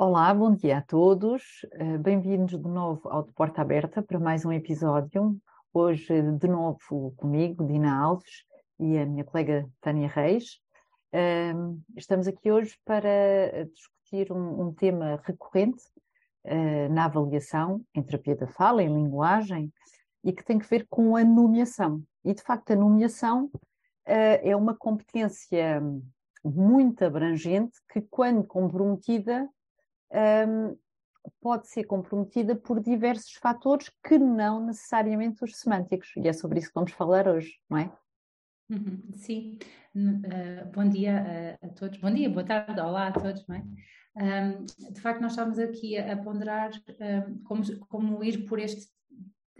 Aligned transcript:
Olá, 0.00 0.32
bom 0.32 0.54
dia 0.54 0.78
a 0.78 0.80
todos. 0.80 1.66
Eh, 1.72 1.98
bem-vindos 1.98 2.56
de 2.56 2.68
novo 2.68 3.08
ao 3.08 3.24
De 3.24 3.32
Porta 3.32 3.62
Aberta 3.62 4.00
para 4.00 4.16
mais 4.16 4.44
um 4.44 4.52
episódio. 4.52 5.36
Hoje, 5.74 6.22
de 6.38 6.46
novo, 6.46 7.12
comigo, 7.16 7.66
Dina 7.66 8.00
Alves, 8.00 8.44
e 8.78 8.96
a 8.96 9.04
minha 9.04 9.24
colega 9.24 9.68
Tânia 9.80 10.06
Reis. 10.06 10.60
Ehm, 11.10 11.80
estamos 11.96 12.28
aqui 12.28 12.48
hoje 12.48 12.78
para 12.84 13.66
discutir 13.74 14.32
um, 14.32 14.72
tema 14.72 15.20
recorrente 15.24 15.82
eh, 16.44 16.88
na 16.90 17.06
avaliação 17.06 17.84
em 17.92 18.00
terapia 18.00 18.36
da 18.36 18.46
fala, 18.46 18.84
em 18.84 18.94
linguagem, 18.94 19.72
e 20.22 20.32
que 20.32 20.44
tem 20.44 20.60
que 20.60 20.70
ver 20.70 20.86
com 20.88 21.16
a 21.16 21.24
nomeação. 21.24 22.04
E, 22.24 22.32
de 22.32 22.42
facto, 22.42 22.70
a 22.70 22.76
nomeação 22.76 23.50
eh, 24.06 24.50
é 24.50 24.54
uma 24.54 24.76
competência 24.76 25.82
muito 26.44 27.04
abrangente 27.04 27.76
que, 27.92 28.00
quando 28.00 28.44
comprometida, 28.44 29.50
um, 30.12 30.76
pode 31.40 31.68
ser 31.68 31.84
comprometida 31.84 32.54
por 32.56 32.80
diversos 32.80 33.34
fatores 33.34 33.90
que 34.06 34.18
não 34.18 34.64
necessariamente 34.64 35.44
os 35.44 35.56
semânticos. 35.56 36.10
E 36.16 36.28
é 36.28 36.32
sobre 36.32 36.58
isso 36.58 36.68
que 36.68 36.74
vamos 36.74 36.92
falar 36.92 37.28
hoje, 37.28 37.58
não 37.68 37.78
é? 37.78 37.92
Uhum, 38.70 39.02
sim, 39.14 39.58
uh, 39.96 40.70
bom 40.74 40.86
dia 40.86 41.56
a, 41.62 41.68
todos, 41.68 41.98
bom 41.98 42.12
dia, 42.12 42.28
boa 42.28 42.44
tarde, 42.44 42.78
olá 42.78 43.06
a 43.06 43.12
todos, 43.12 43.46
não 43.46 43.56
é? 43.56 43.64
Um, 44.20 44.64
de 44.92 45.00
facto, 45.00 45.22
nós 45.22 45.32
estamos 45.32 45.58
aqui 45.58 45.96
a, 45.96 46.12
a 46.12 46.16
ponderar 46.16 46.70
um, 47.00 47.38
como, 47.44 47.78
como 47.86 48.22
ir 48.22 48.44
por 48.44 48.58
este, 48.58 48.90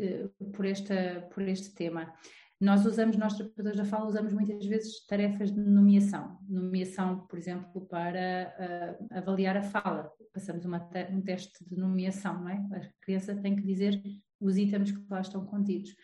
uh, 0.01 0.51
por, 0.53 0.67
esta, 0.67 1.27
por 1.33 1.43
este 1.43 1.75
tema. 1.75 2.13
Nós 2.61 2.85
usamos, 2.85 3.17
nós 3.17 3.37
terapeutas 3.37 3.77
da 3.77 3.85
fala, 3.85 4.07
usamos 4.07 4.33
muitas 4.33 4.67
vezes 4.67 5.07
tarefas 5.07 5.53
de 5.53 5.61
nomeação. 5.61 6.39
Nomeação, 6.49 7.27
por 7.29 7.39
exemplo, 7.39 7.87
para 7.87 8.99
uh, 9.01 9.07
avaliar 9.17 9.57
a 9.57 9.63
fala. 9.63 10.11
Passamos 10.35 10.65
te 10.65 11.13
um 11.13 11.21
teste 11.21 11.65
de 11.65 11.77
nomeação, 11.77 12.41
não 12.41 12.49
é? 12.49 12.57
A 12.73 12.81
criança 13.01 13.35
tem 13.37 13.55
que 13.55 13.63
dizer 13.63 14.03
os 14.41 14.57
itens 14.57 14.91
que 14.91 15.05
lá 15.09 15.21
estão 15.21 15.45
contidos. 15.47 15.95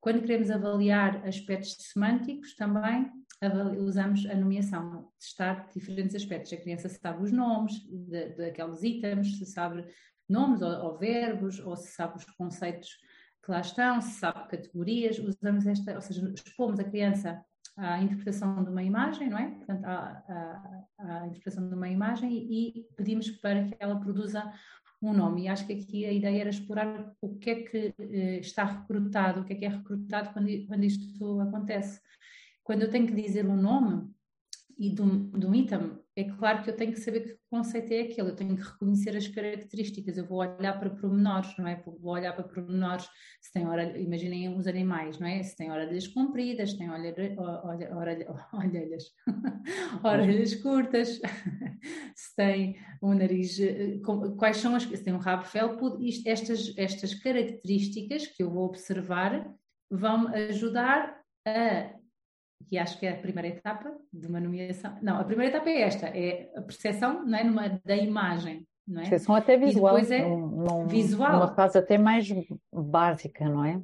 Quando 0.00 0.20
queremos 0.20 0.50
avaliar 0.50 1.26
aspectos 1.26 1.76
semânticos, 1.78 2.54
também 2.56 3.10
usamos 3.78 4.26
a 4.26 4.34
nomeação, 4.34 5.08
testar 5.18 5.68
diferentes 5.74 6.14
aspectos. 6.14 6.52
A 6.52 6.56
criança 6.56 6.88
sabe 6.88 7.22
os 7.22 7.32
nomes 7.32 7.74
daqueles 8.36 8.82
itens, 8.82 9.38
se 9.38 9.46
sabe 9.46 9.84
nomes 10.28 10.60
ou, 10.62 10.70
ou 10.70 10.98
verbos, 10.98 11.58
ou 11.60 11.76
se 11.76 11.92
sabe 11.92 12.18
os 12.18 12.24
conceitos 12.24 12.88
que 13.42 13.50
lá 13.50 13.60
estão, 13.60 14.00
se 14.00 14.18
sabe 14.18 14.48
categorias, 14.48 15.18
usamos 15.18 15.66
esta, 15.66 15.94
ou 15.94 16.00
seja, 16.00 16.32
expomos 16.34 16.78
a 16.78 16.84
criança 16.84 17.44
à 17.76 18.00
interpretação 18.00 18.62
de 18.62 18.70
uma 18.70 18.82
imagem, 18.82 19.30
não 19.30 19.38
é? 19.38 19.50
Portanto, 19.50 19.84
à, 19.84 20.22
à, 20.28 21.22
à 21.22 21.26
interpretação 21.26 21.68
de 21.68 21.74
uma 21.74 21.88
imagem 21.88 22.32
e, 22.32 22.80
e, 22.80 22.82
pedimos 22.96 23.30
para 23.30 23.64
que 23.64 23.76
ela 23.80 23.98
produza 23.98 24.52
um 25.00 25.12
nome. 25.12 25.42
E 25.42 25.48
acho 25.48 25.66
que 25.66 25.72
aqui 25.72 26.04
a 26.04 26.12
ideia 26.12 26.42
era 26.42 26.50
explorar 26.50 27.12
o 27.20 27.36
que 27.36 27.50
é 27.50 27.62
que 27.62 27.94
eh, 27.98 28.38
está 28.38 28.64
recrutado, 28.64 29.40
o 29.40 29.44
que 29.44 29.54
é 29.54 29.56
que 29.56 29.64
é 29.64 29.68
recrutado 29.68 30.32
quando, 30.32 30.48
quando 30.66 30.84
isto 30.84 31.40
acontece. 31.40 32.00
Quando 32.62 32.82
eu 32.82 32.90
tenho 32.90 33.06
que 33.06 33.14
dizer 33.14 33.44
um 33.46 33.56
nome 33.56 34.08
e 34.78 34.90
de 34.90 35.02
um, 35.02 35.54
item, 35.54 35.98
é 36.14 36.24
claro 36.24 36.62
que 36.62 36.70
eu 36.70 36.76
tenho 36.76 36.92
que 36.92 37.00
saber 37.00 37.20
que 37.20 37.41
conceito 37.52 37.92
é 37.92 38.00
aquele, 38.00 38.30
eu 38.30 38.34
tenho 38.34 38.56
que 38.56 38.62
reconhecer 38.62 39.14
as 39.14 39.28
características, 39.28 40.16
eu 40.16 40.26
vou 40.26 40.38
olhar 40.38 40.72
para 40.80 40.88
pormenores, 40.88 41.54
não 41.58 41.66
é? 41.68 41.82
Vou 41.84 42.14
olhar 42.14 42.32
para 42.32 42.44
pormenores, 42.44 43.06
se 43.42 43.52
tem 43.52 43.68
orelhas, 43.68 44.00
imaginem 44.00 44.56
os 44.56 44.66
animais, 44.66 45.18
não 45.18 45.26
é? 45.26 45.42
Se 45.42 45.54
tem 45.54 45.70
orelhas 45.70 46.08
compridas, 46.08 46.70
se 46.70 46.78
tem 46.78 46.90
orelhas, 46.90 47.36
orelhas, 47.94 49.12
orelhas 50.02 50.54
curtas, 50.54 51.20
se 52.16 52.34
tem 52.34 52.78
um 53.02 53.12
nariz, 53.12 53.60
eh, 53.60 54.00
quais 54.38 54.56
são 54.56 54.74
as, 54.74 54.84
se 54.84 55.04
tem 55.04 55.12
um 55.12 55.18
rabo 55.18 55.44
felpudo, 55.44 55.98
estas, 56.24 56.72
estas 56.78 57.12
características 57.12 58.28
que 58.28 58.42
eu 58.42 58.50
vou 58.50 58.64
observar 58.64 59.54
vão 59.90 60.28
ajudar 60.28 61.20
a 61.46 62.01
que 62.66 62.78
acho 62.78 62.98
que 62.98 63.06
é 63.06 63.12
a 63.12 63.16
primeira 63.16 63.48
etapa 63.48 63.92
de 64.12 64.26
uma 64.26 64.40
nomeação. 64.40 64.96
Não, 65.02 65.18
a 65.18 65.24
primeira 65.24 65.56
etapa 65.56 65.68
é 65.68 65.82
esta, 65.82 66.06
é 66.06 66.50
a 66.56 66.62
percepção 66.62 67.24
não 67.24 67.38
é, 67.38 67.44
numa, 67.44 67.80
da 67.84 67.96
imagem. 67.96 68.66
Não 68.86 69.00
é? 69.00 69.08
Percepção 69.08 69.34
até 69.34 69.56
visual. 69.56 69.98
E 69.98 70.02
depois 70.02 70.10
é 70.10 70.28
num, 70.28 70.86
visual. 70.86 71.36
Uma 71.36 71.54
fase 71.54 71.78
até 71.78 71.96
mais 71.98 72.26
básica, 72.72 73.48
não 73.48 73.64
é? 73.64 73.80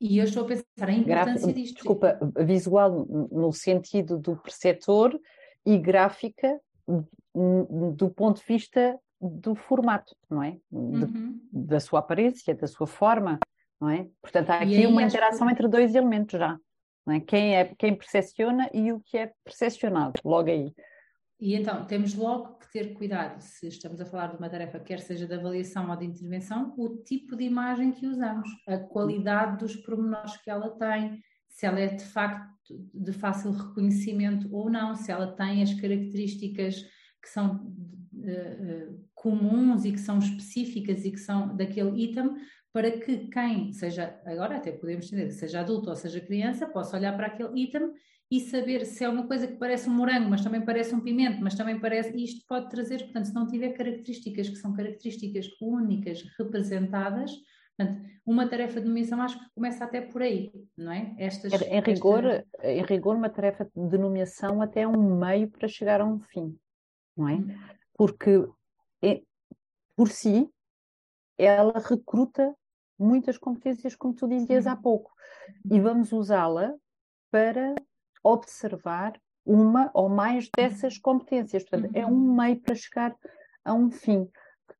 E 0.00 0.16
eu 0.16 0.24
estou 0.24 0.44
a 0.44 0.46
pensar 0.46 0.88
a 0.88 0.92
importância 0.92 1.52
disto. 1.52 1.74
Desculpa, 1.74 2.18
visual 2.38 3.06
no 3.30 3.52
sentido 3.52 4.18
do 4.18 4.34
perceptor 4.36 5.18
e 5.66 5.76
gráfica 5.76 6.58
do 7.94 8.10
ponto 8.10 8.40
de 8.40 8.46
vista 8.46 8.98
do 9.20 9.54
formato, 9.54 10.16
não 10.28 10.42
é? 10.42 10.56
Uhum. 10.72 11.38
da 11.52 11.78
sua 11.78 11.98
aparência, 11.98 12.54
da 12.54 12.66
sua 12.66 12.86
forma, 12.86 13.38
não 13.78 13.90
é? 13.90 14.06
Portanto, 14.22 14.50
há 14.50 14.60
aqui 14.60 14.86
uma 14.86 15.02
interação 15.02 15.46
que... 15.46 15.52
entre 15.52 15.68
dois 15.68 15.94
elementos 15.94 16.38
já. 16.38 16.58
É? 17.12 17.20
Quem, 17.20 17.56
é, 17.56 17.74
quem 17.78 17.94
percepciona 17.94 18.68
e 18.72 18.92
o 18.92 19.00
que 19.00 19.18
é 19.18 19.32
percepcionado, 19.44 20.20
logo 20.24 20.50
aí. 20.50 20.72
E 21.40 21.54
então, 21.54 21.86
temos 21.86 22.14
logo 22.14 22.58
que 22.58 22.70
ter 22.70 22.92
cuidado, 22.92 23.40
se 23.40 23.66
estamos 23.66 23.98
a 23.98 24.04
falar 24.04 24.26
de 24.28 24.36
uma 24.36 24.50
tarefa, 24.50 24.78
quer 24.78 25.00
seja 25.00 25.26
de 25.26 25.34
avaliação 25.34 25.88
ou 25.88 25.96
de 25.96 26.04
intervenção, 26.04 26.74
o 26.76 26.98
tipo 26.98 27.34
de 27.34 27.44
imagem 27.44 27.92
que 27.92 28.06
usamos, 28.06 28.48
a 28.68 28.76
qualidade 28.76 29.56
dos 29.56 29.74
pormenores 29.74 30.36
que 30.36 30.50
ela 30.50 30.68
tem, 30.76 31.18
se 31.48 31.64
ela 31.64 31.80
é 31.80 31.86
de 31.86 32.04
facto 32.04 32.50
de 32.92 33.12
fácil 33.12 33.52
reconhecimento 33.52 34.54
ou 34.54 34.68
não, 34.68 34.94
se 34.94 35.10
ela 35.10 35.32
tem 35.32 35.62
as 35.62 35.72
características 35.72 36.82
que 37.22 37.28
são 37.28 37.56
uh, 38.14 39.08
comuns 39.14 39.84
e 39.84 39.92
que 39.92 40.00
são 40.00 40.18
específicas 40.18 41.04
e 41.06 41.10
que 41.10 41.18
são 41.20 41.56
daquele 41.56 42.02
item, 42.02 42.36
para 42.72 42.90
que 42.90 43.28
quem 43.28 43.72
seja, 43.72 44.20
agora 44.24 44.56
até 44.56 44.70
podemos 44.70 45.12
entender, 45.12 45.30
seja 45.32 45.60
adulto 45.60 45.90
ou 45.90 45.96
seja 45.96 46.20
criança, 46.20 46.66
possa 46.66 46.96
olhar 46.96 47.16
para 47.16 47.26
aquele 47.26 47.60
item 47.60 47.92
e 48.30 48.38
saber 48.40 48.86
se 48.86 49.02
é 49.02 49.08
uma 49.08 49.26
coisa 49.26 49.48
que 49.48 49.56
parece 49.56 49.88
um 49.88 49.92
morango, 49.92 50.30
mas 50.30 50.44
também 50.44 50.64
parece 50.64 50.94
um 50.94 51.00
pimento, 51.00 51.42
mas 51.42 51.56
também 51.56 51.80
parece, 51.80 52.16
e 52.16 52.24
isto 52.24 52.46
pode 52.46 52.70
trazer, 52.70 52.98
portanto, 52.98 53.24
se 53.24 53.34
não 53.34 53.46
tiver 53.46 53.70
características 53.70 54.48
que 54.48 54.56
são 54.56 54.72
características 54.72 55.48
únicas, 55.60 56.22
representadas, 56.38 57.32
portanto, 57.76 58.08
uma 58.24 58.48
tarefa 58.48 58.80
de 58.80 58.86
nomeação 58.86 59.20
acho 59.20 59.36
que 59.36 59.50
começa 59.52 59.84
até 59.84 60.00
por 60.00 60.22
aí, 60.22 60.52
não 60.76 60.92
é? 60.92 61.12
Estas, 61.18 61.60
em, 61.60 61.80
rigor, 61.80 62.44
em 62.62 62.84
rigor, 62.84 63.16
uma 63.16 63.28
tarefa 63.28 63.68
de 63.74 63.98
nomeação 63.98 64.62
até 64.62 64.82
é 64.82 64.88
um 64.88 65.18
meio 65.18 65.48
para 65.50 65.66
chegar 65.66 66.00
a 66.00 66.04
um 66.04 66.20
fim, 66.20 66.56
não 67.16 67.28
é? 67.28 67.34
Hum. 67.34 67.58
Porque 67.94 68.46
é, 69.02 69.22
por 69.96 70.08
si 70.08 70.48
ela 71.36 71.72
recruta 71.80 72.54
muitas 73.00 73.38
competências, 73.38 73.96
como 73.96 74.14
tu 74.14 74.28
dizias 74.28 74.66
há 74.66 74.76
pouco, 74.76 75.10
e 75.70 75.80
vamos 75.80 76.12
usá-la 76.12 76.74
para 77.30 77.74
observar 78.22 79.20
uma 79.44 79.90
ou 79.94 80.08
mais 80.08 80.48
dessas 80.54 80.98
competências. 80.98 81.64
Portanto, 81.64 81.90
é 81.94 82.06
um 82.06 82.34
meio 82.34 82.60
para 82.60 82.74
chegar 82.74 83.16
a 83.64 83.74
um 83.74 83.90
fim. 83.90 84.28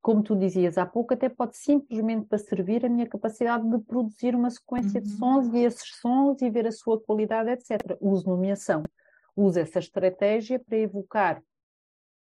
Como 0.03 0.23
tu 0.23 0.37
dizias 0.37 0.79
há 0.79 0.87
pouco, 0.87 1.15
até 1.15 1.29
pode 1.29 1.57
simplesmente 1.57 2.27
para 2.27 2.39
servir 2.39 2.85
a 2.85 2.89
minha 2.89 3.07
capacidade 3.07 3.69
de 3.69 3.79
produzir 3.81 4.35
uma 4.35 4.51
sequência 4.51 5.01
de 5.01 5.11
uhum. 5.11 5.17
sons 5.17 5.55
e 5.55 5.59
esses 5.59 5.97
sons 5.97 6.41
e 6.41 6.51
ver 6.51 6.67
a 6.67 6.73
sua 6.73 7.01
qualidade, 7.01 7.51
etc. 7.51 7.97
Uso 8.01 8.29
nomeação. 8.29 8.83
Uso 9.37 9.59
essa 9.59 9.79
estratégia 9.79 10.59
para 10.59 10.79
evocar 10.79 11.43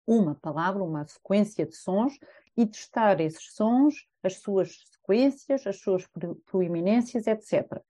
uma 0.06 0.36
palavra, 0.36 0.84
uma 0.84 1.06
sequência 1.06 1.66
de 1.66 1.75
sons 1.75 2.18
e 2.57 2.66
testar 2.66 3.22
esses 3.22 3.53
sons, 3.53 4.07
as 4.23 4.38
suas 4.38 4.84
sequências, 4.91 5.66
as 5.68 5.79
suas 5.79 6.06
proeminências, 6.45 7.28
etc. 7.28 7.81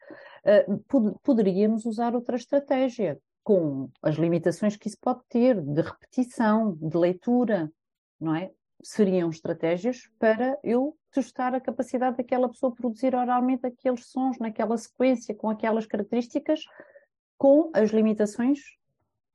Pod 0.87 1.15
poderíamos 1.23 1.85
usar 1.85 2.13
outra 2.13 2.35
estratégia, 2.35 3.17
com 3.43 3.89
as 4.01 4.15
limitações 4.15 4.75
que 4.75 4.89
isso 4.89 4.97
pode 4.99 5.21
ter, 5.29 5.59
de 5.61 5.81
repetição, 5.81 6.73
de 6.75 6.97
leitura, 6.97 7.71
não 8.19 8.35
é? 8.35 8.51
Seriam 8.83 9.29
estratégias 9.29 10.09
para 10.19 10.59
eu 10.63 10.95
testar 11.11 11.55
a 11.55 11.61
capacidade 11.61 12.17
daquela 12.17 12.49
pessoa 12.49 12.75
produzir 12.75 13.15
oralmente 13.15 13.65
aqueles 13.65 14.05
sons 14.07 14.37
naquela 14.37 14.77
sequência, 14.77 15.33
com 15.33 15.49
aquelas 15.49 15.85
características, 15.85 16.65
com 17.37 17.71
as 17.73 17.91
limitações 17.91 18.59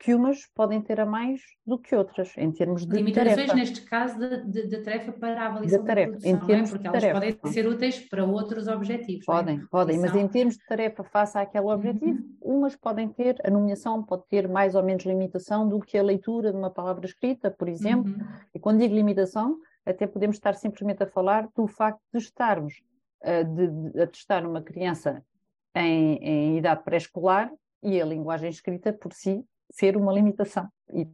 que 0.02 0.12
umas 0.16 0.46
podem 0.52 0.82
ter 0.82 0.98
a 0.98 1.06
mais 1.06 1.40
do 1.64 1.78
que 1.78 1.94
outras, 1.94 2.36
em 2.36 2.50
termos 2.50 2.84
de 2.84 2.92
Limitações, 2.92 3.36
tarefa. 3.36 3.54
neste 3.54 3.82
caso, 3.82 4.18
de, 4.18 4.82
tarefa 4.82 5.12
para 5.12 5.42
a 5.42 5.46
avaliação 5.46 5.78
de 5.78 5.86
tarefa, 5.86 6.10
produção, 6.10 6.30
em 6.30 6.34
é? 6.34 6.44
termos 6.44 6.68
é? 6.68 6.72
Porque 6.72 6.82
de 6.82 6.88
elas 6.88 7.02
tarefa. 7.02 7.20
podem 7.20 7.52
ser 7.52 7.68
úteis 7.68 8.00
para 8.00 8.24
outros 8.24 8.66
objetivos. 8.66 9.24
Podem, 9.24 9.58
é? 9.58 9.66
podem, 9.70 10.00
mas 10.00 10.12
em 10.16 10.26
termos 10.26 10.56
de 10.56 10.66
tarefa 10.66 11.04
face 11.04 11.38
àquele 11.38 11.66
uhum. 11.66 11.70
objetivo, 11.70 12.18
uhum. 12.40 12.56
umas 12.56 12.74
podem 12.74 13.08
ter, 13.10 13.40
a 13.44 13.50
nomeação 13.50 14.02
pode 14.02 14.24
ter 14.28 14.48
mais 14.48 14.74
ou 14.74 14.82
menos 14.82 15.04
limitação 15.04 15.68
do 15.68 15.78
que 15.78 15.96
a 15.96 16.02
leitura 16.02 16.50
de 16.50 16.58
uma 16.58 16.70
palavra 16.70 17.06
escrita, 17.06 17.48
por 17.48 17.68
exemplo. 17.68 18.12
Uhum. 18.12 18.26
E 18.52 18.58
quando 18.58 18.80
digo 18.80 18.96
limitação, 18.96 19.56
até 19.86 20.04
podemos 20.04 20.34
estar 20.34 20.56
simplesmente 20.56 21.04
a 21.04 21.06
falar 21.06 21.48
do 21.54 21.68
facto 21.68 22.02
de 22.12 22.18
estarmos 22.18 22.82
uh, 23.22 23.44
de, 23.44 23.68
de, 23.68 24.00
a 24.00 24.06
testar 24.08 24.44
uma 24.44 24.62
criança 24.62 25.24
em, 25.76 26.16
em 26.16 26.58
idade 26.58 26.82
pré-escolar 26.82 27.52
e 27.80 28.02
a 28.02 28.04
linguagem 28.04 28.50
escrita 28.50 28.92
por 28.92 29.12
si 29.12 29.44
ser 29.74 29.96
uma 29.96 30.12
limitação. 30.12 30.68
E 30.92 31.06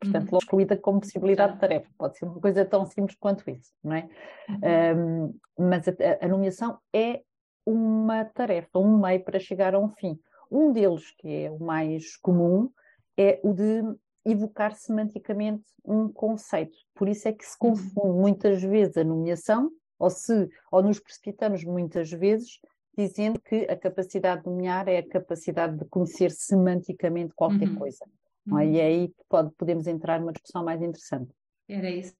portanto, 0.00 0.32
uhum. 0.32 0.38
excluída 0.38 0.76
como 0.76 1.00
possibilidade 1.00 1.54
de 1.54 1.60
tarefa. 1.60 1.88
Pode 1.98 2.16
ser 2.16 2.24
uma 2.24 2.40
coisa 2.40 2.64
tão 2.64 2.86
simples 2.86 3.16
quanto 3.20 3.48
isso, 3.50 3.72
não 3.84 3.94
é? 3.94 4.08
Uhum. 4.48 5.34
Um, 5.58 5.68
mas 5.68 5.86
a, 5.86 5.92
a 6.22 6.28
nomeação 6.28 6.78
é 6.92 7.22
uma 7.66 8.24
tarefa, 8.24 8.78
um 8.78 8.98
meio 8.98 9.22
para 9.22 9.38
chegar 9.38 9.74
a 9.74 9.78
um 9.78 9.88
fim. 9.90 10.18
Um 10.50 10.72
deles, 10.72 11.10
que 11.18 11.28
é 11.28 11.50
o 11.50 11.58
mais 11.58 12.16
comum, 12.16 12.70
é 13.16 13.38
o 13.44 13.52
de 13.52 13.82
evocar 14.24 14.74
semanticamente 14.74 15.64
um 15.84 16.08
conceito. 16.08 16.76
Por 16.94 17.08
isso 17.08 17.28
é 17.28 17.32
que 17.32 17.44
se 17.44 17.56
uhum. 17.60 17.70
confunde 17.70 18.18
muitas 18.18 18.62
vezes 18.62 18.96
a 18.96 19.04
nomeação, 19.04 19.70
ou 19.98 20.08
se 20.08 20.48
ou 20.72 20.82
nos 20.82 20.98
precipitamos 20.98 21.62
muitas 21.62 22.10
vezes 22.10 22.58
dizendo 22.96 23.40
que 23.40 23.66
a 23.70 23.76
capacidade 23.76 24.42
de 24.42 24.48
nomear 24.48 24.88
é 24.88 24.98
a 24.98 25.08
capacidade 25.08 25.78
de 25.78 25.84
conhecer 25.86 26.30
semanticamente 26.30 27.34
qualquer 27.34 27.68
uhum. 27.68 27.76
coisa. 27.76 28.04
É? 28.48 28.52
Uhum. 28.52 28.60
E 28.62 28.80
é 28.80 28.86
aí 28.86 29.08
que 29.08 29.24
pode, 29.28 29.50
podemos 29.56 29.86
entrar 29.86 30.20
numa 30.20 30.32
discussão 30.32 30.64
mais 30.64 30.82
interessante. 30.82 31.30
Era 31.68 31.88
isso. 31.88 32.12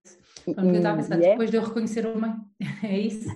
Eu 0.46 0.74
estava 0.76 1.00
a 1.00 1.02
pensar, 1.02 1.20
é? 1.20 1.30
depois 1.30 1.50
de 1.50 1.56
eu 1.56 1.64
reconhecer 1.64 2.06
o 2.06 2.16
mãe, 2.16 2.36
é 2.84 2.96
isso. 2.96 3.28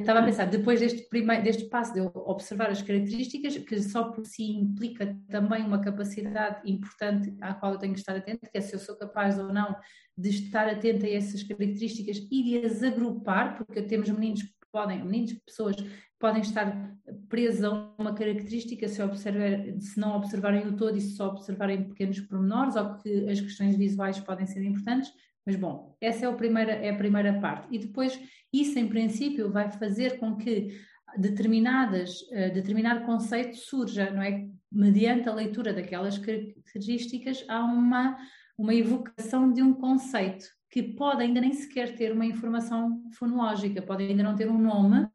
Estava 0.00 0.18
a 0.18 0.24
pensar, 0.24 0.46
depois 0.46 0.80
deste, 0.80 1.08
primeiro, 1.08 1.44
deste 1.44 1.66
passo 1.66 1.92
de 1.92 2.00
eu 2.00 2.10
observar 2.14 2.68
as 2.68 2.82
características, 2.82 3.56
que 3.58 3.80
só 3.80 4.10
por 4.10 4.26
si 4.26 4.42
implica 4.42 5.16
também 5.28 5.62
uma 5.62 5.80
capacidade 5.80 6.68
importante 6.68 7.32
à 7.40 7.54
qual 7.54 7.74
eu 7.74 7.78
tenho 7.78 7.92
que 7.92 8.00
estar 8.00 8.16
atento, 8.16 8.40
que 8.40 8.58
é 8.58 8.60
se 8.60 8.74
eu 8.74 8.80
sou 8.80 8.96
capaz 8.96 9.38
ou 9.38 9.52
não 9.52 9.76
de 10.18 10.30
estar 10.30 10.68
atento 10.68 11.06
a 11.06 11.10
essas 11.10 11.44
características 11.44 12.18
e 12.28 12.42
de 12.42 12.66
as 12.66 12.82
agrupar, 12.82 13.56
porque 13.56 13.82
temos 13.82 14.10
meninos 14.10 14.42
que 14.42 14.50
podem, 14.72 15.04
meninos, 15.04 15.32
pessoas 15.46 15.76
podem 16.20 16.42
estar 16.42 16.94
presos 17.28 17.64
a 17.64 17.90
uma 17.98 18.14
característica 18.14 18.86
se, 18.86 19.02
observar, 19.02 19.80
se 19.80 19.98
não 19.98 20.16
observarem 20.16 20.68
o 20.68 20.76
todo 20.76 20.96
e 20.96 21.00
se 21.00 21.16
só 21.16 21.28
observarem 21.28 21.88
pequenos 21.88 22.20
pormenores 22.20 22.76
ou 22.76 22.94
que 22.98 23.28
as 23.28 23.40
questões 23.40 23.74
visuais 23.76 24.20
podem 24.20 24.46
ser 24.46 24.62
importantes. 24.62 25.10
Mas 25.44 25.56
bom, 25.56 25.96
essa 26.00 26.26
é 26.26 26.32
primeira, 26.34 26.72
é 26.72 26.90
a 26.90 26.96
primeira 26.96 27.40
parte. 27.40 27.66
E 27.74 27.78
depois, 27.78 28.20
isso 28.52 28.78
em 28.78 28.86
princípio 28.86 29.50
vai 29.50 29.70
fazer 29.72 30.18
com 30.18 30.36
que 30.36 30.78
determinadas, 31.16 32.20
uh, 32.30 32.52
determinado 32.52 33.04
conceito 33.06 33.56
surja, 33.56 34.10
não 34.10 34.22
é? 34.22 34.46
Mediante 34.70 35.28
a 35.28 35.34
leitura 35.34 35.72
daquelas 35.72 36.18
características, 36.18 37.44
há 37.48 37.64
uma, 37.64 38.16
uma 38.56 38.74
evocação 38.74 39.50
de 39.52 39.62
um 39.62 39.72
conceito 39.72 40.46
que 40.70 40.82
pode 40.82 41.22
ainda 41.22 41.40
nem 41.40 41.52
sequer 41.52 41.96
ter 41.96 42.12
uma 42.12 42.24
informação 42.24 43.02
fonológica, 43.18 43.82
pode 43.82 44.04
ainda 44.04 44.22
não 44.22 44.36
ter 44.36 44.48
um 44.48 44.58
nome, 44.58 45.08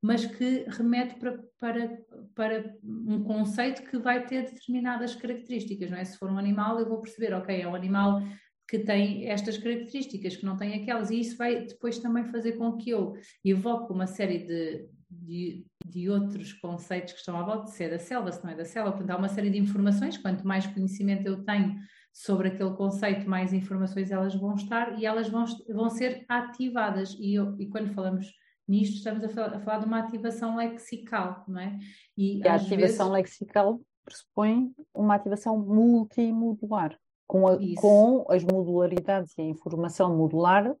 mas 0.00 0.24
que 0.24 0.64
remete 0.68 1.16
para, 1.16 1.38
para, 1.58 1.98
para 2.34 2.76
um 2.84 3.22
conceito 3.24 3.82
que 3.82 3.98
vai 3.98 4.24
ter 4.26 4.44
determinadas 4.44 5.14
características, 5.14 5.90
não 5.90 5.98
é? 5.98 6.04
Se 6.04 6.16
for 6.16 6.30
um 6.30 6.38
animal, 6.38 6.78
eu 6.78 6.88
vou 6.88 7.00
perceber, 7.00 7.34
ok, 7.34 7.60
é 7.60 7.66
um 7.66 7.74
animal 7.74 8.22
que 8.68 8.78
tem 8.78 9.28
estas 9.28 9.56
características, 9.56 10.36
que 10.36 10.44
não 10.44 10.56
tem 10.56 10.74
aquelas, 10.74 11.10
e 11.10 11.18
isso 11.18 11.36
vai 11.36 11.64
depois 11.64 11.98
também 11.98 12.24
fazer 12.24 12.52
com 12.52 12.76
que 12.76 12.90
eu 12.90 13.14
evoque 13.42 13.92
uma 13.92 14.06
série 14.06 14.40
de, 14.40 14.86
de, 15.10 15.66
de 15.86 16.10
outros 16.10 16.52
conceitos 16.52 17.14
que 17.14 17.18
estão 17.18 17.38
à 17.38 17.42
volta, 17.42 17.68
se 17.68 17.84
é 17.84 17.88
da 17.88 17.98
selva, 17.98 18.30
se 18.30 18.44
não 18.44 18.50
é 18.50 18.54
da 18.54 18.66
selva, 18.66 18.92
portanto 18.92 19.10
há 19.10 19.16
uma 19.16 19.28
série 19.28 19.48
de 19.48 19.58
informações, 19.58 20.18
quanto 20.18 20.46
mais 20.46 20.66
conhecimento 20.66 21.26
eu 21.26 21.42
tenho 21.44 21.76
sobre 22.12 22.48
aquele 22.48 22.74
conceito, 22.74 23.28
mais 23.28 23.54
informações 23.54 24.10
elas 24.10 24.34
vão 24.34 24.54
estar 24.54 24.98
e 24.98 25.06
elas 25.06 25.30
vão, 25.30 25.46
vão 25.70 25.88
ser 25.88 26.26
ativadas, 26.28 27.16
e, 27.18 27.34
eu, 27.34 27.56
e 27.58 27.66
quando 27.68 27.94
falamos 27.94 28.26
nisto 28.68 28.96
estamos 28.96 29.24
a 29.24 29.28
falar, 29.28 29.54
a 29.54 29.60
falar, 29.60 29.78
de 29.78 29.86
uma 29.86 30.00
ativação 30.00 30.56
lexical, 30.56 31.44
não 31.48 31.60
é? 31.60 31.78
E, 32.16 32.40
e 32.40 32.48
a 32.48 32.54
ativação 32.54 33.10
vezes... 33.10 33.12
lexical 33.12 33.80
pressupõe 34.04 34.72
uma 34.94 35.14
ativação 35.14 35.58
multimodular, 35.58 36.98
com, 37.26 37.46
a, 37.46 37.58
com 37.76 38.24
as 38.30 38.42
modularidades 38.42 39.36
e 39.36 39.42
a 39.42 39.44
informação 39.44 40.16
modular 40.16 40.74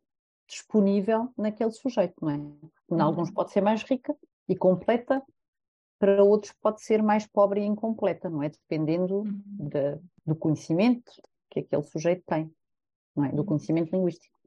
disponível 0.48 1.30
naquele 1.36 1.70
sujeito, 1.70 2.14
não 2.22 2.30
é? 2.30 2.36
Em 2.36 2.70
uhum. 2.88 3.02
alguns 3.02 3.30
pode 3.30 3.52
ser 3.52 3.60
mais 3.60 3.82
rica 3.82 4.16
e 4.48 4.56
completa, 4.56 5.22
para 5.98 6.24
outros 6.24 6.54
pode 6.62 6.82
ser 6.82 7.02
mais 7.02 7.26
pobre 7.26 7.60
e 7.60 7.66
incompleta, 7.66 8.30
não 8.30 8.42
é? 8.42 8.48
Dependendo 8.48 9.18
uhum. 9.18 9.42
de, 9.58 9.98
do 10.24 10.34
conhecimento 10.34 11.12
que 11.50 11.60
aquele 11.60 11.82
sujeito 11.82 12.22
tem, 12.26 12.50
não 13.14 13.24
é? 13.24 13.28
Do 13.30 13.38
uhum. 13.38 13.46
conhecimento 13.46 13.92
linguístico. 13.92 14.38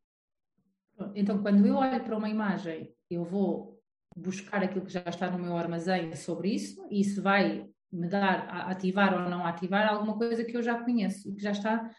Então, 1.15 1.41
quando 1.41 1.65
eu 1.65 1.75
olho 1.75 2.03
para 2.03 2.17
uma 2.17 2.29
imagem, 2.29 2.91
eu 3.15 3.23
vou 3.23 3.79
buscar 4.15 4.63
aquilo 4.63 4.85
que 4.85 4.91
já 4.91 5.03
está 5.07 5.29
no 5.29 5.39
meu 5.39 5.55
armazém 5.57 6.15
sobre 6.15 6.53
isso, 6.53 6.85
e 6.89 7.01
isso 7.01 7.21
vai 7.21 7.65
me 7.91 8.07
dar, 8.07 8.47
a 8.49 8.71
ativar 8.71 9.13
ou 9.13 9.29
não 9.29 9.45
ativar 9.45 9.87
alguma 9.87 10.17
coisa 10.17 10.43
que 10.43 10.55
eu 10.55 10.63
já 10.63 10.81
conheço 10.81 11.29
e 11.29 11.33
que 11.33 11.41
já 11.41 11.51
está 11.51 11.89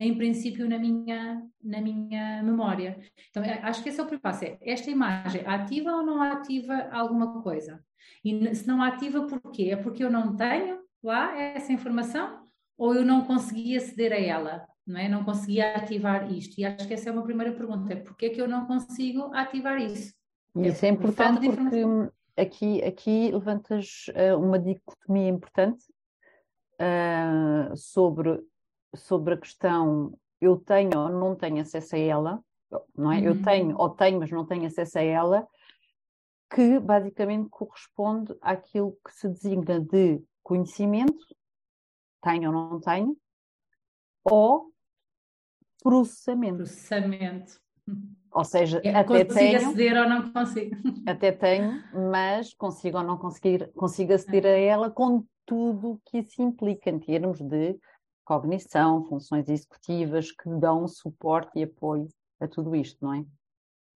em 0.00 0.16
princípio 0.16 0.68
na 0.68 0.78
minha, 0.78 1.42
na 1.62 1.80
minha 1.80 2.42
memória. 2.42 2.98
Então, 3.28 3.42
é, 3.42 3.60
acho 3.62 3.82
que 3.82 3.90
esse 3.90 4.00
é 4.00 4.02
o 4.02 4.06
primeiro 4.06 4.22
passo, 4.22 4.44
é 4.44 4.58
esta 4.62 4.90
imagem 4.90 5.46
ativa 5.46 5.92
ou 5.92 6.02
não 6.02 6.22
ativa 6.22 6.88
alguma 6.90 7.42
coisa? 7.42 7.84
E 8.24 8.54
se 8.54 8.66
não 8.66 8.82
ativa, 8.82 9.26
porquê? 9.26 9.70
É 9.70 9.76
porque 9.76 10.02
eu 10.02 10.10
não 10.10 10.34
tenho 10.34 10.80
lá 11.02 11.38
essa 11.38 11.72
informação 11.72 12.46
ou 12.78 12.94
eu 12.94 13.04
não 13.04 13.24
consegui 13.24 13.76
aceder 13.76 14.12
a 14.12 14.18
ela? 14.18 14.66
não 14.86 15.00
é? 15.00 15.08
Não 15.08 15.24
conseguia 15.24 15.76
ativar 15.76 16.30
isto. 16.32 16.58
E 16.58 16.64
acho 16.64 16.86
que 16.86 16.94
essa 16.94 17.08
é 17.08 17.12
uma 17.12 17.22
primeira 17.22 17.52
pergunta: 17.52 17.92
é 17.92 17.96
porquê 17.96 18.26
é 18.26 18.30
que 18.30 18.40
eu 18.40 18.48
não 18.48 18.66
consigo 18.66 19.32
ativar 19.34 19.80
isso? 19.80 20.12
Isso 20.56 20.84
é, 20.84 20.88
importante 20.88 21.48
porque 21.48 21.82
aqui, 22.36 22.82
aqui 22.82 23.30
levantas 23.30 24.06
uh, 24.08 24.38
uma 24.38 24.58
dicotomia 24.58 25.28
importante 25.28 25.84
uh, 26.74 27.76
sobre, 27.76 28.40
sobre 28.94 29.34
a 29.34 29.38
questão 29.38 30.18
eu 30.40 30.56
tenho 30.58 30.98
ou 30.98 31.08
não 31.08 31.36
tenho 31.36 31.62
acesso 31.62 31.94
a 31.94 31.98
ela, 31.98 32.44
não 32.96 33.12
é? 33.12 33.18
Uhum. 33.18 33.24
Eu 33.24 33.42
tenho 33.42 33.78
ou 33.78 33.90
tenho, 33.90 34.18
mas 34.18 34.30
não 34.30 34.44
tenho 34.44 34.66
acesso 34.66 34.98
a 34.98 35.02
ela, 35.02 35.46
que 36.54 36.78
basicamente 36.80 37.48
corresponde 37.48 38.36
àquilo 38.40 38.98
que 39.04 39.12
se 39.12 39.28
designa 39.28 39.80
de 39.80 40.22
conhecimento, 40.42 41.24
tenho 42.20 42.52
ou 42.52 42.70
não 42.70 42.80
tenho, 42.80 43.16
ou 44.24 44.72
processamento. 45.82 46.58
Processamento. 46.58 47.60
Ou 48.32 48.44
seja, 48.44 48.80
é, 48.82 48.94
até 48.94 49.24
tenho. 49.24 49.56
aceder 49.56 49.96
ou 50.02 50.08
não 50.08 50.32
consigo. 50.32 50.74
Até 51.06 51.32
tenho, 51.32 51.82
mas 52.10 52.54
consigo 52.54 52.96
ou 52.96 53.04
não 53.04 53.18
conseguir, 53.18 53.70
consigo 53.74 54.14
aceder 54.14 54.46
é. 54.46 54.54
a 54.54 54.58
ela 54.58 54.90
com 54.90 55.24
tudo 55.44 55.92
o 55.92 56.00
que 56.06 56.18
isso 56.18 56.40
implica 56.40 56.88
em 56.88 56.98
termos 56.98 57.40
de 57.40 57.76
cognição, 58.24 59.04
funções 59.04 59.48
executivas 59.48 60.30
que 60.30 60.48
dão 60.48 60.86
suporte 60.88 61.58
e 61.58 61.64
apoio 61.64 62.08
a 62.40 62.48
tudo 62.48 62.74
isto, 62.74 62.96
não 63.02 63.14
é? 63.14 63.24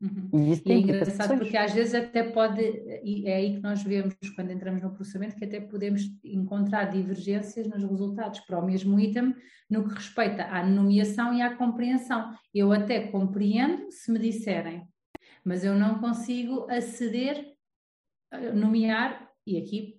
Uhum. 0.00 0.28
E, 0.34 0.68
e 0.68 0.72
é 0.72 0.78
engraçado 0.78 1.38
porque 1.38 1.56
às 1.56 1.72
vezes 1.72 1.94
até 1.94 2.22
pode, 2.22 2.60
e 3.02 3.26
é 3.26 3.36
aí 3.36 3.54
que 3.54 3.62
nós 3.62 3.82
vemos 3.82 4.14
quando 4.34 4.50
entramos 4.50 4.82
no 4.82 4.92
processamento, 4.92 5.36
que 5.36 5.44
até 5.44 5.58
podemos 5.58 6.02
encontrar 6.22 6.84
divergências 6.84 7.66
nos 7.66 7.82
resultados 7.82 8.40
para 8.40 8.58
o 8.58 8.66
mesmo 8.66 9.00
item 9.00 9.34
no 9.70 9.88
que 9.88 9.94
respeita 9.94 10.44
à 10.44 10.64
nomeação 10.64 11.32
e 11.32 11.40
à 11.40 11.56
compreensão. 11.56 12.34
Eu 12.54 12.72
até 12.72 13.08
compreendo 13.08 13.90
se 13.90 14.12
me 14.12 14.18
disserem, 14.18 14.86
mas 15.42 15.64
eu 15.64 15.74
não 15.74 15.98
consigo 15.98 16.70
aceder, 16.70 17.54
nomear, 18.54 19.30
e 19.46 19.56
aqui 19.56 19.94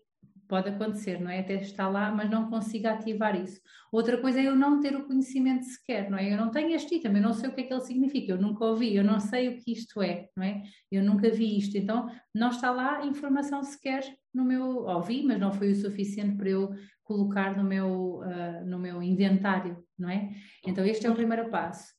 pode 0.48 0.70
acontecer, 0.70 1.20
não 1.20 1.30
é? 1.30 1.40
Até 1.40 1.56
estar 1.56 1.90
lá, 1.90 2.12
mas 2.12 2.30
não 2.30 2.50
consigo 2.50 2.88
ativar 2.88 3.36
isso. 3.36 3.60
Outra 3.92 4.18
coisa 4.18 4.40
é 4.40 4.48
eu 4.48 4.56
não 4.56 4.80
ter 4.80 4.96
o 4.96 5.06
conhecimento 5.06 5.66
sequer, 5.66 6.10
não 6.10 6.18
é? 6.18 6.32
Eu 6.32 6.38
não 6.38 6.50
tenho 6.50 6.74
este 6.76 6.96
item, 6.96 7.16
eu 7.16 7.22
não 7.22 7.34
sei 7.34 7.50
o 7.50 7.54
que 7.54 7.62
é 7.62 7.64
que 7.66 7.74
ele 7.74 7.82
significa, 7.82 8.32
eu 8.32 8.42
nunca 8.42 8.66
ouvi, 8.66 8.96
eu 8.96 9.04
não 9.04 9.20
sei 9.20 9.50
o 9.50 9.58
que 9.58 9.72
isto 9.72 10.02
é, 10.02 10.30
não 10.36 10.44
é? 10.44 10.64
Eu 10.92 11.04
nunca 11.04 11.30
vi 11.30 11.58
isto, 11.58 11.78
então 11.78 12.10
não 12.34 12.50
está 12.50 12.72
lá 12.72 13.06
informação 13.06 13.62
sequer 13.64 14.04
no 14.34 14.44
meu, 14.44 14.86
ouvi, 14.86 15.24
mas 15.24 15.40
não 15.40 15.52
foi 15.52 15.72
o 15.72 15.76
suficiente 15.76 16.38
para 16.38 16.50
eu 16.50 16.74
colocar 17.04 17.56
no 17.56 17.64
meu, 17.64 18.20
uh, 18.20 18.66
no 18.66 18.78
meu 18.78 19.02
inventário, 19.02 19.84
não 19.98 20.10
é? 20.10 20.30
Então 20.66 20.86
este 20.86 21.08
é 21.08 21.10
o 21.10 21.16
primeiro 21.16 21.50
passo. 21.50 21.96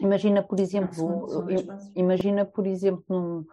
Imagina, 0.00 0.42
por 0.42 0.60
exemplo, 0.60 1.48
imagina, 1.96 2.44
por 2.44 2.66
exemplo, 2.66 3.04
num 3.08 3.46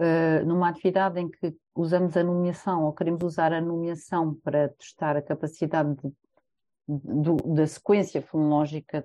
uh, 0.00 0.46
numa 0.46 0.68
atividade 0.68 1.20
em 1.20 1.28
que 1.28 1.54
usamos 1.74 2.16
a 2.16 2.24
nomeação 2.24 2.84
ou 2.84 2.92
queremos 2.92 3.22
usar 3.22 3.52
a 3.52 3.60
nomeação 3.60 4.34
para 4.42 4.70
testar 4.70 5.16
a 5.16 5.22
capacidade 5.22 5.94
de, 5.94 6.12
de, 6.88 7.54
da 7.54 7.66
sequência 7.66 8.22
fonológica 8.22 9.04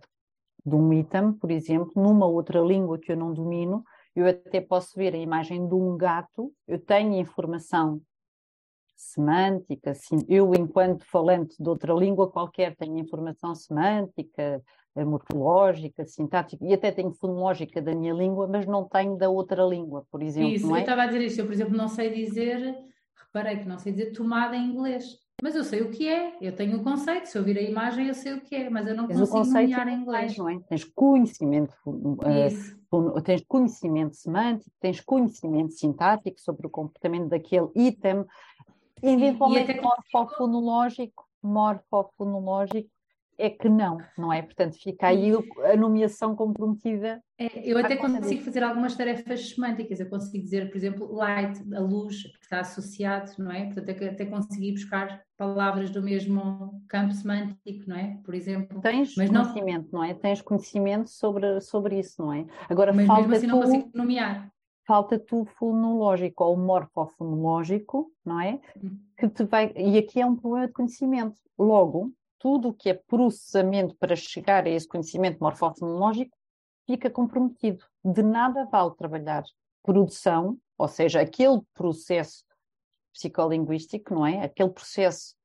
de 0.65 0.75
um 0.75 0.91
item, 0.93 1.33
por 1.33 1.51
exemplo, 1.51 1.91
numa 1.95 2.25
outra 2.25 2.59
língua 2.59 2.97
que 2.97 3.11
eu 3.11 3.17
não 3.17 3.33
domino, 3.33 3.83
eu 4.15 4.25
até 4.27 4.61
posso 4.61 4.95
ver 4.95 5.13
a 5.13 5.17
imagem 5.17 5.67
de 5.67 5.75
um 5.75 5.95
gato, 5.95 6.51
eu 6.67 6.79
tenho 6.79 7.13
informação 7.15 8.01
semântica, 8.95 9.91
eu 10.27 10.55
enquanto 10.55 11.03
falante 11.05 11.55
de 11.61 11.69
outra 11.69 11.93
língua 11.93 12.31
qualquer 12.31 12.75
tenho 12.77 12.97
informação 12.97 13.53
semântica, 13.53 14.63
morfológica, 15.03 16.05
sintática, 16.05 16.63
e 16.65 16.73
até 16.73 16.91
tenho 16.91 17.11
fonológica 17.11 17.81
da 17.81 17.93
minha 17.93 18.13
língua, 18.13 18.47
mas 18.47 18.65
não 18.65 18.85
tenho 18.85 19.17
da 19.17 19.29
outra 19.29 19.63
língua, 19.63 20.05
por 20.09 20.21
exemplo. 20.21 20.51
Isso, 20.51 20.73
é? 20.73 20.79
eu 20.79 20.81
estava 20.81 21.03
a 21.03 21.07
dizer 21.07 21.21
isso, 21.21 21.41
eu, 21.41 21.45
por 21.45 21.53
exemplo, 21.53 21.75
não 21.75 21.89
sei 21.89 22.09
dizer, 22.11 22.77
reparei 23.25 23.57
que 23.57 23.67
não 23.67 23.77
sei 23.77 23.91
dizer 23.91 24.11
tomada 24.13 24.55
em 24.55 24.71
inglês, 24.71 25.19
Mas 25.43 25.53
eu 25.53 25.65
sei 25.65 25.81
o 25.81 25.91
que 25.91 26.07
é, 26.07 26.37
eu 26.39 26.55
tenho 26.55 26.77
o 26.77 26.83
conceito, 26.83 27.25
se 27.25 27.37
eu 27.37 27.43
vir 27.43 27.57
a 27.57 27.61
imagem 27.61 28.07
eu 28.07 28.13
sei 28.13 28.33
o 28.33 28.41
que 28.41 28.55
é, 28.55 28.69
mas 28.69 28.87
eu 28.87 28.95
não 28.95 29.05
tens 29.05 29.19
consigo 29.29 29.43
nomear 29.43 29.87
em 29.89 30.01
inglês. 30.01 30.37
Não 30.37 30.47
é? 30.47 30.59
Tens 30.69 30.85
conhecimento, 30.85 31.73
uh, 31.85 33.21
tens 33.21 33.43
conhecimento 33.45 34.15
semântico, 34.15 34.71
tens 34.79 35.01
conhecimento 35.01 35.73
sintático 35.73 36.39
sobre 36.39 36.67
o 36.67 36.69
comportamento 36.69 37.27
daquele 37.27 37.67
item, 37.75 38.23
eventualmente 39.03 39.71
e 39.71 39.81
morfofonológico, 39.81 41.25
morfofonológico, 41.43 42.89
é 43.37 43.49
que 43.49 43.67
não, 43.67 43.97
não 44.17 44.31
é? 44.31 44.41
Portanto, 44.41 44.77
fica 44.81 45.07
aí 45.07 45.31
a 45.71 45.75
nomeação 45.75 46.35
comprometida. 46.35 47.21
É, 47.37 47.69
eu 47.69 47.77
até 47.77 47.95
consigo 47.95 48.41
fazer 48.41 48.63
algumas 48.63 48.95
tarefas 48.95 49.49
semânticas, 49.49 49.99
eu 49.99 50.09
consigo 50.09 50.43
dizer, 50.43 50.69
por 50.69 50.77
exemplo, 50.77 51.13
light, 51.13 51.61
a 51.73 51.79
luz, 51.79 52.23
que 52.23 52.43
está 52.43 52.61
associado, 52.61 53.31
não 53.37 53.51
é? 53.51 53.65
Portanto, 53.65 53.89
até 54.03 54.25
consegui 54.25 54.71
buscar 54.71 55.21
palavras 55.37 55.89
do 55.89 56.01
mesmo 56.01 56.81
campo 56.87 57.13
semântico, 57.13 57.83
não 57.87 57.97
é? 57.97 58.19
Por 58.23 58.33
exemplo. 58.33 58.79
Tens 58.81 59.15
mas 59.17 59.29
conhecimento, 59.29 59.89
não... 59.91 59.99
não 59.99 60.03
é? 60.03 60.13
Tens 60.13 60.41
conhecimento 60.41 61.09
sobre, 61.09 61.59
sobre 61.61 61.99
isso, 61.99 62.21
não 62.21 62.31
é? 62.31 62.45
Agora, 62.69 62.93
mas 62.93 63.05
falta 63.05 63.27
mesmo 63.27 63.35
assim 63.35 63.47
tu... 63.47 63.55
não 63.55 63.61
consigo 63.61 63.91
nomear 63.93 64.55
falta-te 64.85 65.33
o 65.33 65.45
fonológico 65.45 66.43
ou 66.43 66.53
o 66.53 66.57
morfofonológico, 66.57 68.11
não 68.23 68.39
é? 68.39 68.59
Uhum. 68.81 68.99
Que 69.17 69.27
te 69.27 69.43
vai... 69.43 69.73
E 69.75 69.97
aqui 69.97 70.21
é 70.21 70.25
um 70.25 70.35
problema 70.35 70.67
de 70.67 70.73
conhecimento. 70.73 71.35
Logo, 71.57 72.11
tudo 72.45 72.69
o 72.69 72.73
que 72.75 72.91
é 72.91 72.93
processamento 72.93 73.95
para 73.95 74.15
chegar 74.15 74.67
a 74.67 74.69
esse 74.69 74.87
conhecimento 74.87 75.39
morfofonológico 75.39 76.37
fica 76.85 77.09
comprometido. 77.09 77.83
De 78.03 78.21
nada 78.21 78.65
vale 78.65 78.93
trabalhar 78.93 79.43
produção, 79.81 80.55
ou 80.77 80.87
seja, 80.87 81.21
aquele 81.21 81.59
processo 81.73 82.45
psicolinguístico, 83.11 84.13
não 84.13 84.27
é? 84.27 84.43
Aquele 84.43 84.69
processo 84.69 85.35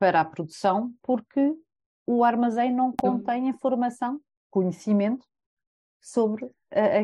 para 0.00 0.20
a 0.20 0.24
produção, 0.24 0.92
porque 1.00 1.54
o 2.04 2.24
armazém 2.24 2.74
não 2.74 2.92
contém 2.92 3.46
informação, 3.46 4.20
conhecimento 4.50 5.24
sobre 6.00 6.44
uh, 6.44 6.52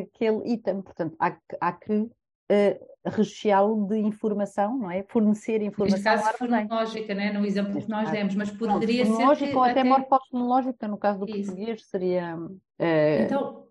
aquele 0.02 0.52
item. 0.52 0.82
Portanto, 0.82 1.14
há, 1.20 1.38
há 1.60 1.72
que 1.72 2.10
uh, 2.50 3.10
recheá-lo 3.10 3.86
de 3.86 3.98
informação, 3.98 4.78
não 4.78 4.90
é? 4.90 5.02
Fornecer 5.02 5.62
informação. 5.62 6.12
Neste 6.12 6.24
caso, 6.24 6.38
fonológica, 6.38 7.14
né? 7.14 7.32
no 7.32 7.44
exemplo 7.44 7.80
que 7.80 7.88
nós 7.88 8.10
demos, 8.10 8.34
mas 8.34 8.50
poderia 8.50 9.04
não, 9.04 9.34
ser. 9.34 9.48
Que 9.48 9.54
ou 9.54 9.62
até, 9.62 9.80
até 9.80 9.84
morfofonológica, 9.84 10.88
no 10.88 10.98
caso 10.98 11.20
do 11.20 11.28
Isso. 11.28 11.50
português, 11.50 11.86
seria. 11.86 12.36
Uh... 12.36 13.24
Então, 13.24 13.64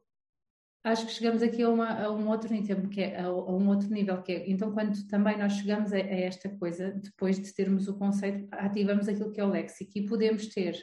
acho 0.84 1.06
que 1.06 1.14
chegamos 1.14 1.42
aqui 1.42 1.64
a, 1.64 1.70
uma, 1.70 2.04
a, 2.04 2.12
um 2.12 2.30
outro 2.30 2.52
nível, 2.54 2.88
que 2.90 3.02
é, 3.02 3.22
a, 3.22 3.32
um 3.32 3.70
outro 3.70 3.90
nível, 3.90 4.22
que 4.22 4.34
é, 4.34 4.50
então 4.50 4.72
quando 4.72 5.08
também 5.08 5.38
nós 5.38 5.54
chegamos 5.54 5.94
a, 5.94 5.98
a, 5.98 6.00
esta 6.00 6.50
coisa, 6.50 6.92
depois 6.92 7.40
de 7.40 7.54
termos 7.54 7.88
o 7.88 7.98
conceito, 7.98 8.48
ativamos 8.52 9.08
aquilo 9.08 9.32
que 9.32 9.40
é 9.40 9.46
o 9.46 9.50
léxico 9.50 9.92
e 9.96 10.06
podemos 10.06 10.48
ter, 10.48 10.78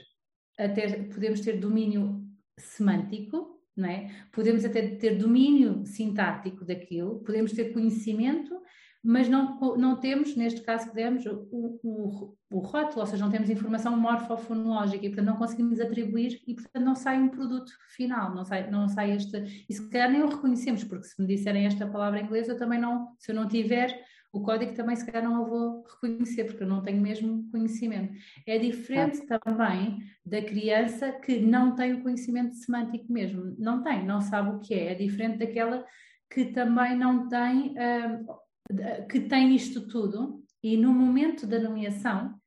até, 0.59 1.05
podemos 1.05 1.41
ter 1.41 1.59
domínio 1.59 2.25
semântico, 2.59 3.60
é? 3.89 4.11
Podemos 4.33 4.65
até 4.65 4.83
ter 4.97 5.17
domínio 5.17 5.85
sintático 5.87 6.65
daquilo, 6.65 7.21
podemos 7.21 7.53
ter 7.53 7.73
conhecimento, 7.73 8.61
mas 9.03 9.29
não, 9.29 9.59
não 9.77 9.97
temos, 9.97 10.37
neste 10.37 10.61
caso 10.61 10.91
que 10.91 10.95
demos, 10.95 11.25
o, 11.25 11.81
o, 11.83 12.37
o 12.51 12.59
rótulo, 12.59 13.01
ou 13.01 13.07
seja, 13.07 13.25
não 13.25 13.31
temos 13.31 13.49
informação 13.49 13.97
morfofonológica 13.97 15.07
e, 15.07 15.09
portanto, 15.09 15.27
não 15.27 15.37
conseguimos 15.37 15.81
atribuir 15.81 16.43
e, 16.47 16.55
portanto, 16.55 16.85
não 16.85 16.95
sai 16.95 17.19
um 17.19 17.29
produto 17.29 17.73
final, 17.97 18.35
não 18.35 18.45
sai, 18.45 18.71
não 18.71 18.89
sai 18.89 19.13
este... 19.13 19.65
E 19.69 19.73
se 19.73 19.89
calhar 19.89 20.11
nem 20.11 20.23
o 20.23 20.29
reconhecemos, 20.29 20.85
porque 20.85 21.07
se 21.07 21.21
me 21.21 21.27
disserem 21.27 21.65
esta 21.65 21.87
palavra 21.87 22.21
em 22.21 22.25
inglês, 22.25 22.49
eu 22.49 22.59
também 22.59 22.79
não, 22.79 23.09
se 23.19 23.33
eu 23.33 23.37
não 23.37 23.49
tiver 23.49 23.99
o 24.33 24.41
código 24.43 24.75
também 24.75 24.95
se 24.95 25.05
calhar 25.05 25.29
não 25.29 25.43
o 25.43 25.47
vou 25.47 25.85
reconhecer, 25.85 26.45
porque 26.45 26.63
eu 26.63 26.69
não 26.69 26.83
tenho 26.83 27.01
mesmo 27.01 27.49
conhecimento. 27.51 28.15
É 28.47 28.59
diferente 28.59 29.23
ah. 29.29 29.39
também 29.39 29.99
da 30.25 30.41
criança 30.41 31.13
que 31.13 31.41
não 31.41 31.75
tem 31.75 31.95
o 31.95 32.03
conhecimento 32.03 32.55
semântico 32.55 33.13
mesmo. 33.13 33.55
Não 33.59 33.83
tem, 33.83 34.05
não 34.05 34.21
sabe 34.21 34.51
o 34.51 34.61
que 34.61 34.75
é. 34.75 34.93
É 34.93 34.95
diferente 34.95 35.39
daquela 35.39 35.85
que 36.31 36.45
também 36.47 36.97
não 36.97 37.29
tem, 37.29 37.75
uh, 37.75 39.07
que 39.09 39.21
tem 39.21 39.55
isto 39.55 39.89
tudo 39.89 40.45
e 40.63 40.77
no 40.77 40.93
momento 40.93 41.47
da 41.47 41.59
nomeação, 41.59 42.39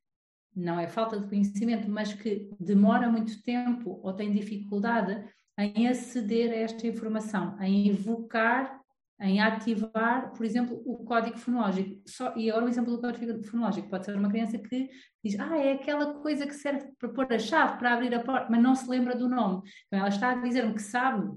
não 0.56 0.78
é 0.78 0.86
falta 0.86 1.18
de 1.18 1.28
conhecimento, 1.28 1.90
mas 1.90 2.14
que 2.14 2.48
demora 2.58 3.10
muito 3.10 3.42
tempo 3.42 4.00
ou 4.02 4.12
tem 4.14 4.32
dificuldade 4.32 5.22
em 5.58 5.88
aceder 5.88 6.50
a 6.52 6.56
esta 6.56 6.86
informação, 6.86 7.60
em 7.60 7.88
evocar 7.88 8.80
em 9.20 9.40
ativar, 9.40 10.32
por 10.32 10.44
exemplo, 10.44 10.82
o 10.84 11.04
código 11.04 11.38
fonológico. 11.38 12.02
Só, 12.06 12.34
e 12.36 12.50
agora 12.50 12.66
o 12.66 12.68
exemplo 12.68 12.94
do 12.94 13.00
código 13.00 13.42
fonológico 13.44 13.88
pode 13.88 14.04
ser 14.04 14.16
uma 14.16 14.28
criança 14.28 14.58
que 14.58 14.90
diz, 15.22 15.38
ah, 15.38 15.56
é 15.56 15.72
aquela 15.72 16.14
coisa 16.14 16.46
que 16.46 16.54
serve 16.54 16.92
para 16.98 17.08
pôr 17.08 17.32
a 17.32 17.38
chave, 17.38 17.78
para 17.78 17.94
abrir 17.94 18.14
a 18.14 18.22
porta, 18.22 18.48
mas 18.50 18.62
não 18.62 18.74
se 18.74 18.88
lembra 18.88 19.14
do 19.14 19.28
nome. 19.28 19.62
Então 19.86 20.00
ela 20.00 20.08
está 20.08 20.32
a 20.32 20.34
dizer-me 20.34 20.74
que 20.74 20.82
sabe 20.82 21.30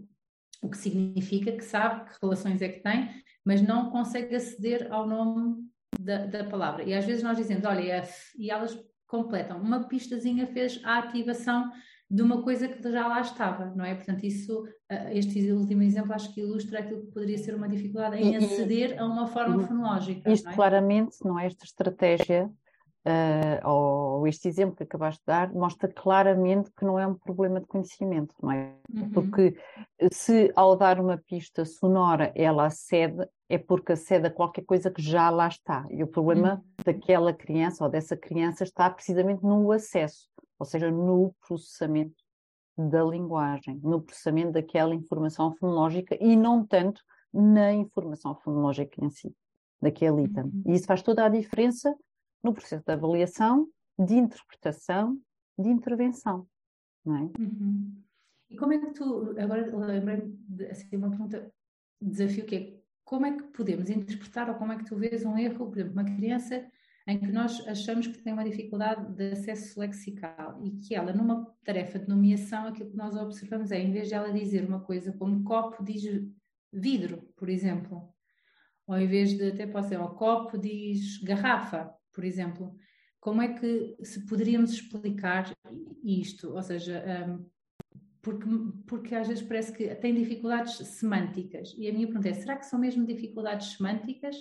o 0.62 0.70
que 0.70 0.78
significa, 0.78 1.52
que 1.52 1.64
sabe 1.64 2.10
que 2.10 2.18
relações 2.22 2.62
é 2.62 2.70
que 2.70 2.82
tem, 2.82 3.10
mas 3.46 3.62
não 3.62 3.92
consegue 3.92 4.36
aceder 4.36 4.92
ao 4.92 5.08
nome 5.08 5.64
da, 6.00 6.26
da 6.26 6.44
palavra. 6.44 6.84
E 6.84 6.94
às 6.94 7.06
vezes 7.06 7.24
nós 7.24 7.38
dizemos, 7.38 7.64
olha, 7.64 8.04
e 8.38 8.50
elas 8.50 8.78
completam. 9.06 9.62
Uma 9.62 9.88
pistazinha 9.88 10.48
fez 10.48 10.82
a 10.84 10.98
ativação 10.98 11.72
de 12.10 12.22
uma 12.22 12.42
coisa 12.42 12.68
que 12.68 12.82
já 12.90 13.06
lá 13.08 13.20
estava, 13.20 13.66
não 13.76 13.84
é? 13.84 13.94
Portanto, 13.94 14.24
isso, 14.24 14.66
este 15.12 15.52
último 15.52 15.84
exemplo 15.84 16.14
acho 16.14 16.34
que 16.34 16.42
ilustra 16.42 16.80
aquilo 16.80 17.02
que 17.02 17.12
poderia 17.12 17.38
ser 17.38 17.54
uma 17.54 17.68
dificuldade 17.68 18.18
em 18.18 18.36
aceder 18.38 19.00
a 19.00 19.06
uma 19.06 19.28
forma 19.28 19.62
fonológica. 19.68 20.32
Isto 20.32 20.46
não 20.46 20.52
é? 20.52 20.56
claramente, 20.56 21.18
não 21.26 21.40
é? 21.40 21.48
Esta 21.48 21.66
estratégia, 21.66 22.50
uh, 23.06 23.70
ou 23.70 24.26
este 24.26 24.48
exemplo 24.48 24.78
que 24.78 24.84
acabaste 24.84 25.20
de 25.20 25.26
dar, 25.28 25.52
mostra 25.52 25.92
claramente 25.92 26.72
que 26.72 26.86
não 26.86 26.98
é 26.98 27.06
um 27.06 27.14
problema 27.14 27.60
de 27.60 27.68
conhecimento, 27.68 28.34
não 28.42 28.52
é? 28.54 28.74
Uhum. 28.90 29.10
Porque 29.10 29.58
se 30.10 30.50
ao 30.56 30.78
dar 30.78 31.02
uma 31.02 31.18
pista 31.18 31.66
sonora 31.66 32.32
ela 32.36 32.68
acede, 32.68 33.28
é 33.50 33.58
porque 33.58 33.92
acede 33.92 34.28
a 34.28 34.32
qualquer 34.32 34.64
coisa 34.64 34.90
que 34.90 35.02
já 35.02 35.30
lá 35.30 35.50
está. 35.50 35.86
E 35.90 36.02
o 36.02 36.08
problema 36.08 36.54
uhum. 36.54 36.62
daquela 36.86 37.34
criança 37.34 37.84
ou 37.84 37.90
dessa 37.90 38.16
criança 38.16 38.64
está 38.64 38.90
precisamente 38.90 39.44
no 39.44 39.74
acesso 39.74 40.30
ou 40.60 40.66
seja, 40.66 40.92
no 40.92 41.34
processamento 41.48 42.16
da 42.78 43.04
linguagem, 43.04 43.80
no 43.84 44.02
processamento 44.02 44.52
daquela 44.52 44.94
informação 44.94 45.56
fonológica 45.56 46.18
e 46.22 46.36
não 46.36 46.66
tanto 46.66 47.02
na 47.34 47.74
informação 47.74 48.36
fonológica 48.36 49.04
em 49.04 49.10
si, 49.10 49.36
daquele 49.82 50.24
item. 50.24 50.44
Uhum. 50.44 50.64
E 50.68 50.74
isso 50.74 50.86
faz 50.86 51.02
toda 51.02 51.26
a 51.26 51.30
diferença 51.30 51.96
no 52.44 52.54
processo 52.54 52.84
de 52.86 52.94
avaliação, 52.94 53.68
de 53.98 54.16
interpretação, 54.16 55.20
de 55.58 55.70
intervenção, 55.70 56.48
não 57.04 57.18
é? 57.18 57.22
Uhum. 57.40 58.04
E 58.50 58.56
como 58.56 58.74
é 58.74 58.78
que 58.78 58.92
tu, 58.92 59.36
agora 59.40 59.66
lembrei-me 59.88 60.38
de 60.48 60.66
assim, 60.68 60.96
uma 60.96 61.10
pergunta, 61.10 61.52
desafio 62.02 62.46
que 62.46 62.56
é, 62.56 62.80
como 63.04 63.26
é 63.26 63.36
que 63.36 63.44
podemos 63.46 63.90
interpretar 63.90 64.50
ou 64.50 64.56
como 64.56 64.72
é 64.72 64.78
que 64.78 64.86
tu 64.86 64.96
vês 64.96 65.26
um 65.26 65.38
erro, 65.38 65.68
por 65.68 65.78
exemplo, 65.78 65.94
uma 65.94 66.06
criança 66.06 66.66
em 67.08 67.18
que 67.18 67.32
nós 67.32 67.66
achamos 67.66 68.06
que 68.06 68.18
tem 68.22 68.34
uma 68.34 68.44
dificuldade 68.44 69.14
de 69.16 69.32
acesso 69.32 69.80
lexical 69.80 70.60
e 70.62 70.72
que 70.72 70.94
ela, 70.94 71.14
numa 71.14 71.46
tarefa 71.64 71.98
de 71.98 72.10
nomeação, 72.10 72.68
aquilo 72.68 72.90
que 72.90 72.98
nós 72.98 73.16
observamos 73.16 73.72
é, 73.72 73.80
em 73.80 73.92
vez 73.92 74.10
de 74.10 74.14
ela 74.14 74.32
dizer 74.32 74.68
uma 74.68 74.82
coisa 74.82 75.14
como 75.14 75.44
copo, 75.44 75.84
diz 75.84 76.04
vidro, 76.72 77.22
por 77.38 77.48
exemplo. 77.48 78.14
Ou 78.86 78.98
em 78.98 79.08
vez 79.08 79.38
de, 79.38 79.50
até 79.50 79.66
pode 79.66 79.88
ser, 79.88 80.00
o 80.00 80.10
copo 80.10 80.58
diz 80.58 81.18
garrafa, 81.24 81.90
por 82.12 82.26
exemplo. 82.26 82.76
Como 83.22 83.42
é 83.42 83.54
que 83.54 83.96
se 84.04 84.26
poderíamos 84.26 84.72
explicar 84.74 85.50
isto? 86.04 86.54
Ou 86.54 86.62
seja, 86.62 87.04
um, 87.28 87.46
porque, 88.22 88.46
porque 88.86 89.16
às 89.16 89.30
vezes 89.30 89.44
parece 89.44 89.72
que 89.72 89.96
tem 89.96 90.14
dificuldades 90.14 90.76
semânticas. 90.76 91.74
E 91.78 91.88
a 91.88 91.94
minha 91.94 92.08
pergunta 92.08 92.30
é: 92.30 92.34
será 92.34 92.58
que 92.58 92.66
são 92.66 92.80
mesmo 92.80 93.06
dificuldades 93.06 93.78
semânticas? 93.78 94.36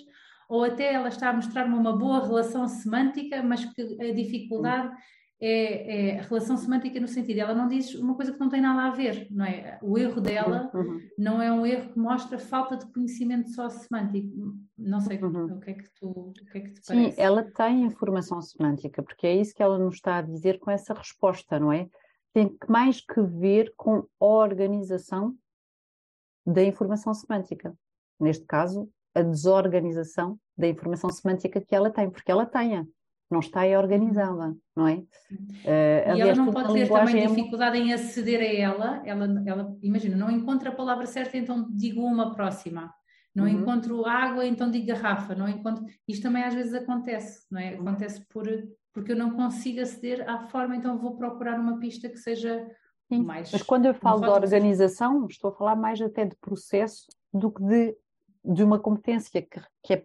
Ou 0.47 0.63
até 0.63 0.93
ela 0.93 1.09
está 1.09 1.29
a 1.29 1.33
mostrar-me 1.33 1.75
uma 1.75 1.95
boa 1.95 2.25
relação 2.25 2.67
semântica, 2.67 3.43
mas 3.43 3.65
que 3.65 3.81
a 3.81 4.13
dificuldade 4.13 4.95
é, 5.39 6.15
é, 6.15 6.19
a 6.19 6.23
relação 6.23 6.57
semântica 6.57 6.99
no 6.99 7.07
sentido, 7.07 7.39
ela 7.39 7.53
não 7.53 7.67
diz 7.67 7.93
uma 7.93 8.15
coisa 8.15 8.33
que 8.33 8.39
não 8.39 8.49
tem 8.49 8.59
nada 8.59 8.87
a 8.87 8.95
ver, 8.95 9.27
não 9.29 9.45
é? 9.45 9.77
O 9.83 9.97
erro 9.97 10.19
dela 10.19 10.71
uhum. 10.73 10.99
não 11.17 11.39
é 11.39 11.51
um 11.51 11.63
erro 11.63 11.93
que 11.93 11.99
mostra 11.99 12.39
falta 12.39 12.75
de 12.75 12.91
conhecimento 12.91 13.51
só 13.51 13.69
semântico. 13.69 14.55
Não 14.75 14.99
sei 14.99 15.21
uhum. 15.21 15.45
o 15.45 15.59
que 15.59 15.69
é 15.69 15.73
que 15.75 15.89
tu, 15.99 16.09
o 16.09 16.33
que 16.33 16.57
é 16.57 16.61
que 16.61 16.73
te 16.73 16.81
parece? 16.87 17.15
Sim, 17.15 17.21
ela 17.21 17.43
tem 17.43 17.83
informação 17.83 18.41
semântica, 18.41 19.03
porque 19.03 19.27
é 19.27 19.35
isso 19.35 19.53
que 19.53 19.61
ela 19.61 19.77
nos 19.77 19.95
está 19.95 20.17
a 20.17 20.21
dizer 20.21 20.57
com 20.59 20.71
essa 20.71 20.93
resposta, 20.93 21.59
não 21.59 21.71
é? 21.71 21.87
Tem 22.33 22.55
mais 22.67 22.99
que 23.01 23.21
ver 23.21 23.73
com 23.77 24.07
a 24.19 24.25
organização 24.25 25.35
da 26.43 26.63
informação 26.63 27.13
semântica. 27.13 27.77
Neste 28.19 28.45
caso, 28.45 28.89
a 29.17 29.21
desorganização 29.23 30.39
da 30.57 30.67
informação 30.67 31.09
semântica 31.09 31.61
que 31.61 31.75
ela 31.75 31.89
tem, 31.89 32.09
porque 32.09 32.31
ela 32.31 32.45
tenha, 32.45 32.87
não 33.29 33.39
está 33.39 33.61
aí 33.61 33.75
organizada, 33.75 34.55
não 34.75 34.87
é? 34.87 34.95
Uh, 34.95 35.05
e 35.65 36.11
aliás, 36.11 36.37
ela 36.37 36.45
não 36.45 36.53
pode 36.53 36.73
ter 36.73 36.87
também 36.87 37.23
é... 37.23 37.27
dificuldade 37.27 37.77
em 37.77 37.93
aceder 37.93 38.39
a 38.39 38.53
ela, 38.53 39.01
ela, 39.05 39.43
ela, 39.45 39.77
imagina, 39.81 40.15
não 40.15 40.31
encontra 40.31 40.69
a 40.69 40.75
palavra 40.75 41.05
certa, 41.05 41.37
então 41.37 41.67
digo 41.71 42.01
uma 42.01 42.33
próxima. 42.33 42.93
Não 43.35 43.43
uhum. 43.43 43.51
encontro 43.51 44.05
água, 44.05 44.45
então 44.45 44.71
digo 44.71 44.87
garrafa. 44.87 45.35
Não 45.35 45.47
encontro... 45.47 45.85
Isto 46.07 46.23
também 46.23 46.43
às 46.43 46.55
vezes 46.55 46.73
acontece, 46.73 47.45
não 47.51 47.59
é? 47.59 47.75
Acontece 47.75 48.25
por, 48.29 48.47
porque 48.91 49.11
eu 49.11 49.15
não 49.15 49.35
consigo 49.35 49.79
aceder 49.79 50.27
à 50.27 50.47
forma, 50.47 50.75
então 50.75 50.97
vou 50.97 51.15
procurar 51.15 51.59
uma 51.59 51.77
pista 51.77 52.09
que 52.09 52.17
seja 52.17 52.65
Sim, 53.11 53.23
mais. 53.23 53.51
Mas 53.51 53.61
quando 53.61 53.85
eu 53.85 53.93
falo 53.93 54.21
de 54.21 54.29
organização, 54.29 55.27
estou 55.27 55.51
a 55.51 55.53
falar 55.53 55.75
mais 55.75 56.01
até 56.01 56.25
de 56.25 56.35
processo 56.37 57.05
do 57.31 57.51
que 57.51 57.63
de, 57.63 57.95
de 58.47 58.63
uma 58.63 58.79
competência 58.79 59.41
que, 59.41 59.61
que 59.83 59.93
é, 59.93 60.03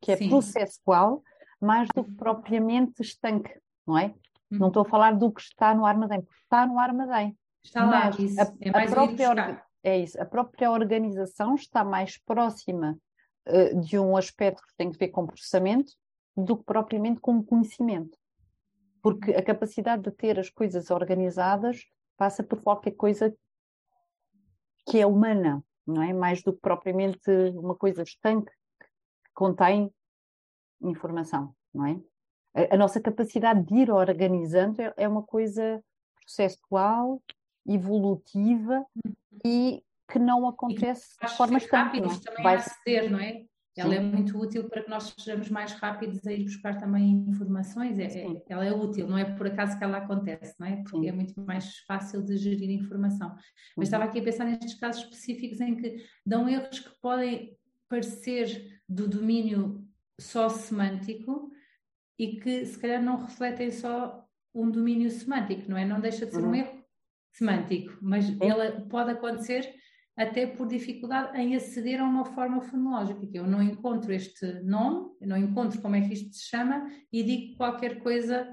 que 0.00 0.12
é 0.12 0.28
processual, 0.28 1.22
mais 1.60 1.88
do 1.94 2.04
que 2.04 2.10
uhum. 2.10 2.16
propriamente 2.16 3.02
estanque, 3.02 3.52
não 3.86 3.98
é? 3.98 4.14
Uhum. 4.50 4.58
Não 4.58 4.68
estou 4.68 4.82
a 4.82 4.88
falar 4.88 5.12
do 5.12 5.32
que 5.32 5.40
está 5.40 5.74
no 5.74 5.84
armazém, 5.84 6.22
porque 6.22 6.40
está 6.42 6.66
no 6.66 6.78
armazém. 6.78 7.36
Está 7.64 7.84
lá, 7.84 8.10
isso. 8.10 8.40
A, 8.40 8.52
é 8.60 8.70
mais 8.70 8.92
a 8.92 8.94
própria, 8.94 9.64
é 9.82 9.98
isso, 9.98 10.20
a 10.20 10.24
própria 10.24 10.70
organização 10.70 11.56
está 11.56 11.82
mais 11.82 12.16
próxima 12.18 12.96
uh, 13.48 13.80
de 13.80 13.98
um 13.98 14.16
aspecto 14.16 14.62
que 14.62 14.76
tem 14.76 14.88
a 14.88 14.98
ver 14.98 15.08
com 15.08 15.26
processamento 15.26 15.92
do 16.36 16.56
que 16.56 16.64
propriamente 16.64 17.20
com 17.20 17.42
conhecimento. 17.42 18.16
Porque 19.02 19.32
a 19.32 19.42
capacidade 19.42 20.02
de 20.02 20.10
ter 20.12 20.38
as 20.38 20.50
coisas 20.50 20.90
organizadas 20.90 21.84
passa 22.16 22.42
por 22.42 22.60
qualquer 22.62 22.92
coisa 22.92 23.34
que 24.88 25.00
é 25.00 25.06
humana, 25.06 25.64
não 25.86 26.02
é? 26.02 26.12
Mais 26.12 26.42
do 26.42 26.52
que 26.52 26.60
propriamente 26.60 27.30
uma 27.54 27.74
coisa 27.74 28.02
estanque 28.02 28.50
que 28.50 29.32
contém 29.34 29.90
informação, 30.82 31.54
não 31.72 31.86
é? 31.86 32.00
A, 32.54 32.74
a 32.74 32.78
nossa 32.78 33.00
capacidade 33.00 33.64
de 33.64 33.74
ir 33.74 33.90
organizando 33.90 34.80
é, 34.80 34.92
é 34.96 35.08
uma 35.08 35.22
coisa 35.22 35.82
processual, 36.20 37.22
evolutiva 37.66 38.84
e 39.44 39.82
que 40.10 40.18
não 40.18 40.48
acontece 40.48 41.16
de 41.20 41.36
forma 41.36 41.58
estanque. 41.58 42.00
Também 42.00 42.42
vai 42.42 42.56
aceder, 42.56 43.10
não 43.10 43.18
é? 43.18 43.44
Ela 43.76 43.94
é 43.94 43.98
Sim. 44.00 44.06
é 44.06 44.10
muito 44.10 44.38
útil 44.38 44.68
para 44.68 44.82
que 44.82 44.88
nós 44.88 45.14
sejamos 45.18 45.50
mais 45.50 45.72
rápidos 45.72 46.26
a 46.26 46.32
ir 46.32 46.44
buscar 46.44 46.78
também 46.78 47.24
informações. 47.28 47.98
É, 47.98 48.04
é, 48.04 48.42
ela 48.48 48.64
é 48.64 48.72
útil, 48.72 49.06
não 49.06 49.18
é 49.18 49.24
por 49.24 49.46
acaso 49.46 49.76
que 49.76 49.84
ela 49.84 49.98
acontece, 49.98 50.54
não 50.58 50.66
é? 50.66 50.76
Porque 50.76 51.00
Sim. 51.00 51.08
é 51.08 51.12
muito 51.12 51.38
mais 51.42 51.78
fácil 51.80 52.22
de 52.22 52.38
gerir 52.38 52.70
informação. 52.70 53.36
Mas 53.76 53.88
estava 53.88 54.04
aqui 54.04 54.18
a 54.18 54.22
pensar 54.22 54.46
nestes 54.46 54.74
casos 54.74 55.02
específicos 55.02 55.60
em 55.60 55.76
que 55.76 56.02
dão 56.24 56.48
erros 56.48 56.78
que 56.78 56.90
podem 57.02 57.54
parecer 57.86 58.80
do 58.88 59.06
domínio 59.06 59.86
só 60.18 60.48
semântico 60.48 61.50
e 62.18 62.36
que 62.40 62.64
se 62.64 62.78
calhar 62.78 63.02
não 63.02 63.16
refletem 63.16 63.70
só 63.70 64.26
um 64.54 64.70
domínio 64.70 65.10
semântico, 65.10 65.70
não 65.70 65.76
é? 65.76 65.84
Não 65.84 66.00
deixa 66.00 66.24
de 66.24 66.32
ser 66.32 66.42
uhum. 66.42 66.50
um 66.50 66.54
erro 66.54 66.82
semântico, 67.30 67.98
mas 68.00 68.28
ele 68.28 68.80
pode 68.88 69.10
acontecer 69.10 69.74
até 70.16 70.46
por 70.46 70.66
dificuldade 70.66 71.38
em 71.38 71.54
aceder 71.54 72.00
a 72.00 72.04
uma 72.04 72.24
forma 72.24 72.62
fonológica, 72.62 73.26
que 73.26 73.38
eu 73.38 73.46
não 73.46 73.62
encontro 73.62 74.12
este 74.12 74.46
nome, 74.62 75.10
eu 75.20 75.28
não 75.28 75.36
encontro 75.36 75.80
como 75.82 75.94
é 75.94 76.00
que 76.00 76.14
isto 76.14 76.34
se 76.34 76.48
chama 76.48 76.88
e 77.12 77.22
digo 77.22 77.56
qualquer 77.56 78.00
coisa 78.00 78.48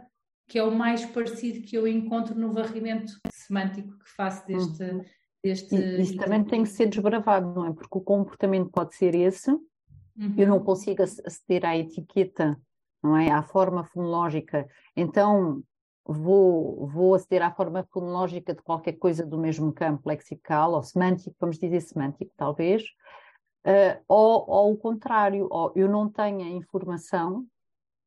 que 0.48 0.60
é 0.60 0.64
o 0.64 0.76
mais 0.76 1.06
parecido 1.06 1.66
que 1.66 1.76
eu 1.78 1.88
encontro 1.88 2.36
no 2.36 2.52
varrimento 2.52 3.14
semântico 3.32 3.98
que 3.98 4.10
faço 4.10 4.46
deste. 4.46 4.84
Uhum. 4.84 5.06
deste 5.42 6.02
isso 6.02 6.18
também 6.18 6.44
tem 6.44 6.64
que 6.64 6.70
ser 6.70 6.88
desbravado, 6.88 7.54
não 7.54 7.66
é? 7.66 7.74
Porque 7.74 7.98
o 7.98 8.02
comportamento 8.02 8.70
pode 8.70 8.94
ser 8.94 9.16
esse, 9.16 9.50
uhum. 9.50 10.36
eu 10.38 10.48
não 10.48 10.60
consigo 10.60 11.02
aceder 11.02 11.66
à 11.66 11.78
etiqueta, 11.78 12.60
não 13.02 13.16
é? 13.16 13.32
À 13.32 13.42
forma 13.42 13.86
fonológica, 13.86 14.68
então 14.98 15.64
vou, 16.06 16.86
vou 16.88 17.16
aceder 17.16 17.42
à 17.42 17.52
forma 17.52 17.84
fonológica 17.92 18.54
de 18.54 18.62
qualquer 18.62 18.94
coisa 18.94 19.26
do 19.26 19.38
mesmo 19.38 19.72
campo 19.72 20.08
lexical 20.08 20.74
ou 20.74 20.84
semântico, 20.84 21.36
vamos 21.40 21.58
dizer 21.58 21.82
semântico, 21.82 22.32
talvez, 22.36 22.84
uh, 23.66 24.02
ou, 24.08 24.46
ou 24.48 24.74
o 24.74 24.78
contrário, 24.78 25.48
ou 25.50 25.72
eu 25.76 25.88
não 25.88 26.10
tenho 26.10 26.42
a 26.42 26.50
informação 26.50 27.46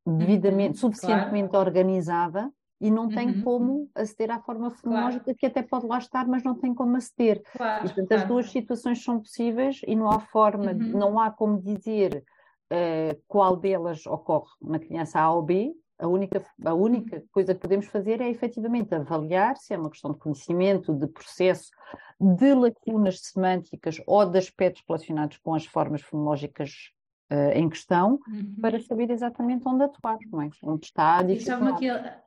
devidamente, 0.07 0.75
uhum, 0.75 0.93
suficientemente 0.93 1.51
claro. 1.51 1.67
organizada 1.67 2.53
e 2.81 2.91
não 2.91 3.09
tenho 3.09 3.37
uhum. 3.37 3.43
como 3.43 3.91
aceder 3.95 4.31
à 4.31 4.39
forma 4.39 4.71
fonológica 4.71 5.25
claro. 5.25 5.39
que 5.39 5.47
até 5.47 5.63
pode 5.63 5.87
lá 5.87 5.99
estar, 5.99 6.29
mas 6.29 6.45
não 6.45 6.55
tem 6.55 6.75
como 6.75 6.97
aceder. 6.97 7.43
Claro, 7.57 7.81
e, 7.81 7.89
portanto, 7.89 8.09
claro. 8.09 8.23
as 8.23 8.29
duas 8.29 8.51
situações 8.51 9.03
são 9.03 9.19
possíveis 9.19 9.81
e 9.87 9.97
não 9.97 10.11
há 10.11 10.21
forma, 10.21 10.73
uhum. 10.73 10.99
não 10.99 11.19
há 11.19 11.31
como 11.31 11.61
dizer 11.61 12.23
uh, 12.71 13.21
qual 13.27 13.57
delas 13.57 14.07
ocorre 14.07 14.51
na 14.61 14.79
criança 14.79 15.19
A 15.19 15.33
ou 15.33 15.43
B, 15.43 15.75
a 15.99 16.07
única, 16.07 16.45
a 16.65 16.75
única 16.75 17.23
coisa 17.33 17.55
que 17.55 17.61
podemos 17.61 17.87
fazer 17.87 18.21
é 18.21 18.29
efetivamente 18.29 18.95
avaliar 18.95 19.57
se 19.57 19.73
é 19.73 19.79
uma 19.79 19.91
questão 19.91 20.13
de 20.13 20.19
conhecimento, 20.19 20.93
de 20.93 21.07
processo, 21.07 21.71
de 22.21 22.55
lacunas 22.55 23.21
semânticas 23.21 24.01
ou 24.07 24.25
de 24.27 24.39
aspectos 24.39 24.85
relacionados 24.87 25.39
com 25.39 25.55
as 25.55 25.65
formas 25.65 26.03
fonológicas 26.03 26.91
uh, 27.31 27.53
em 27.55 27.69
questão, 27.69 28.21
uhum. 28.29 28.57
para 28.61 28.81
saber 28.81 29.11
exatamente 29.11 29.67
onde 29.67 29.85
atuar, 29.85 30.19
não 30.31 30.43
é? 30.43 30.51
onde 30.63 30.87
está 30.87 31.19
a 31.19 31.23
dificuldade 31.23 32.26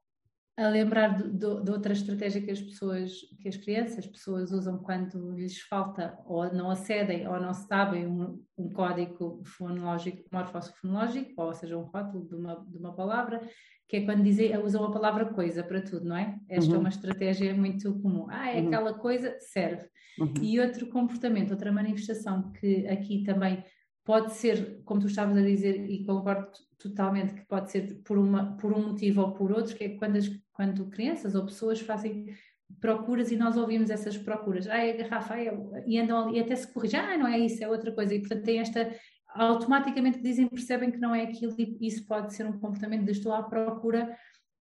a 0.59 0.67
lembrar 0.67 1.17
de, 1.17 1.23
de, 1.29 1.63
de, 1.63 1.71
outra 1.71 1.93
estratégia 1.93 2.41
que 2.41 2.51
as 2.51 2.61
pessoas, 2.61 3.13
que 3.41 3.47
as 3.47 3.55
crianças, 3.55 3.99
as 3.99 4.07
pessoas 4.07 4.51
usam 4.51 4.77
quando 4.79 5.31
lhes 5.31 5.61
falta 5.61 6.17
ou 6.25 6.51
não 6.53 6.69
acedem 6.69 7.25
ou 7.27 7.39
não 7.39 7.53
sabem 7.53 8.05
um, 8.05 8.43
um 8.57 8.69
código 8.69 9.41
fonológico, 9.45 10.23
morfofonológico, 10.31 11.41
ou 11.41 11.53
seja, 11.53 11.77
um 11.77 11.83
rótulo 11.83 12.27
de 12.27 12.35
uma, 12.35 12.55
de 12.67 12.77
uma 12.77 12.93
palavra, 12.93 13.41
que 13.87 13.97
é 13.97 14.05
quando 14.05 14.21
dizem, 14.21 14.57
usam 14.57 14.83
a 14.83 14.91
palavra 14.91 15.25
coisa 15.25 15.63
para 15.63 15.81
tudo, 15.81 16.05
não 16.05 16.17
é? 16.17 16.37
Esta 16.49 16.71
é 16.71 16.73
uhum. 16.73 16.75
é 16.75 16.79
uma 16.79 16.89
estratégia 16.89 17.53
muito 17.55 17.93
comum. 18.01 18.27
Ah, 18.29 18.51
é 18.51 18.59
uhum. 18.59 18.67
aquela 18.67 18.93
coisa, 18.93 19.37
serve. 19.39 19.87
Uhum. 20.19 20.33
E 20.41 20.59
outro 20.59 20.87
comportamento, 20.87 21.51
outra 21.51 21.71
manifestação 21.71 22.51
que 22.51 22.85
aqui 22.87 23.23
também 23.23 23.63
pode 24.03 24.33
ser, 24.33 24.81
como 24.85 24.99
tu 24.99 25.07
estavas 25.07 25.37
a 25.37 25.41
dizer, 25.41 25.89
e 25.89 26.03
concordo 26.03 26.49
totalmente 26.79 27.33
que 27.33 27.45
pode 27.45 27.71
ser 27.71 28.01
por, 28.03 28.17
uma, 28.17 28.57
por 28.57 28.73
um 28.73 28.87
motivo 28.87 29.21
ou 29.21 29.33
por 29.33 29.51
outro, 29.51 29.75
que 29.75 29.83
é 29.83 29.89
quando, 29.89 30.15
as, 30.15 30.27
quando 30.59 30.89
crianças 30.89 31.35
ou 31.35 31.45
pessoas 31.45 31.79
fazem 31.79 32.35
procuras 32.81 33.31
e 33.31 33.37
nós 33.37 33.55
ouvimos 33.55 33.89
essas 33.89 34.17
procuras, 34.17 34.67
ah, 34.67 34.77
é 34.77 34.91
a 34.91 34.97
garrafa, 34.97 35.39
é, 35.39 35.57
e 35.87 35.97
andam 35.97 36.27
ali, 36.27 36.37
e 36.37 36.41
até 36.41 36.53
se 36.53 36.67
corrigem, 36.73 36.99
ah, 36.99 37.17
não 37.17 37.27
é 37.27 37.39
isso, 37.39 37.63
é 37.63 37.69
outra 37.69 37.93
coisa, 37.93 38.13
e 38.13 38.19
portanto 38.19 38.43
tem 38.43 38.59
esta, 38.59 38.93
automaticamente 39.29 40.21
dizem, 40.21 40.49
percebem 40.49 40.91
que 40.91 40.97
não 40.97 41.15
é 41.15 41.23
aquilo, 41.23 41.55
e 41.57 41.77
isso 41.79 42.05
pode 42.05 42.33
ser 42.33 42.45
um 42.45 42.59
comportamento 42.59 43.05
de 43.05 43.11
estou 43.11 43.31
à 43.31 43.41
procura 43.41 44.13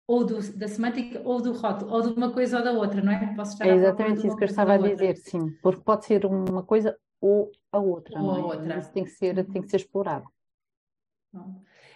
ou 0.07 0.25
do, 0.25 0.41
da 0.57 0.67
semântica 0.67 1.21
ou 1.23 1.39
do 1.39 1.53
rótulo, 1.53 1.91
ou 1.91 2.01
de 2.01 2.07
uma 2.17 2.33
coisa 2.33 2.57
ou 2.57 2.63
da 2.63 2.71
outra, 2.71 2.99
não 2.99 3.11
é? 3.11 3.35
Posso 3.35 3.53
estar 3.53 3.67
é 3.67 3.75
exatamente 3.75 4.25
isso 4.25 4.35
que 4.35 4.45
eu 4.45 4.49
estava 4.49 4.73
a 4.73 4.77
dizer, 4.77 5.15
sim, 5.17 5.51
porque 5.61 5.83
pode 5.83 6.05
ser 6.05 6.25
uma 6.25 6.63
coisa 6.63 6.97
ou 7.21 7.51
a 7.71 7.77
outra. 7.77 8.19
Ou 8.19 8.31
a 8.31 8.39
é? 8.39 8.41
outra. 8.41 8.77
Isso 8.79 8.91
tem 8.91 9.03
que 9.03 9.11
ser, 9.11 9.45
tem 9.45 9.61
que 9.61 9.69
ser 9.69 9.77
explorado. 9.77 10.25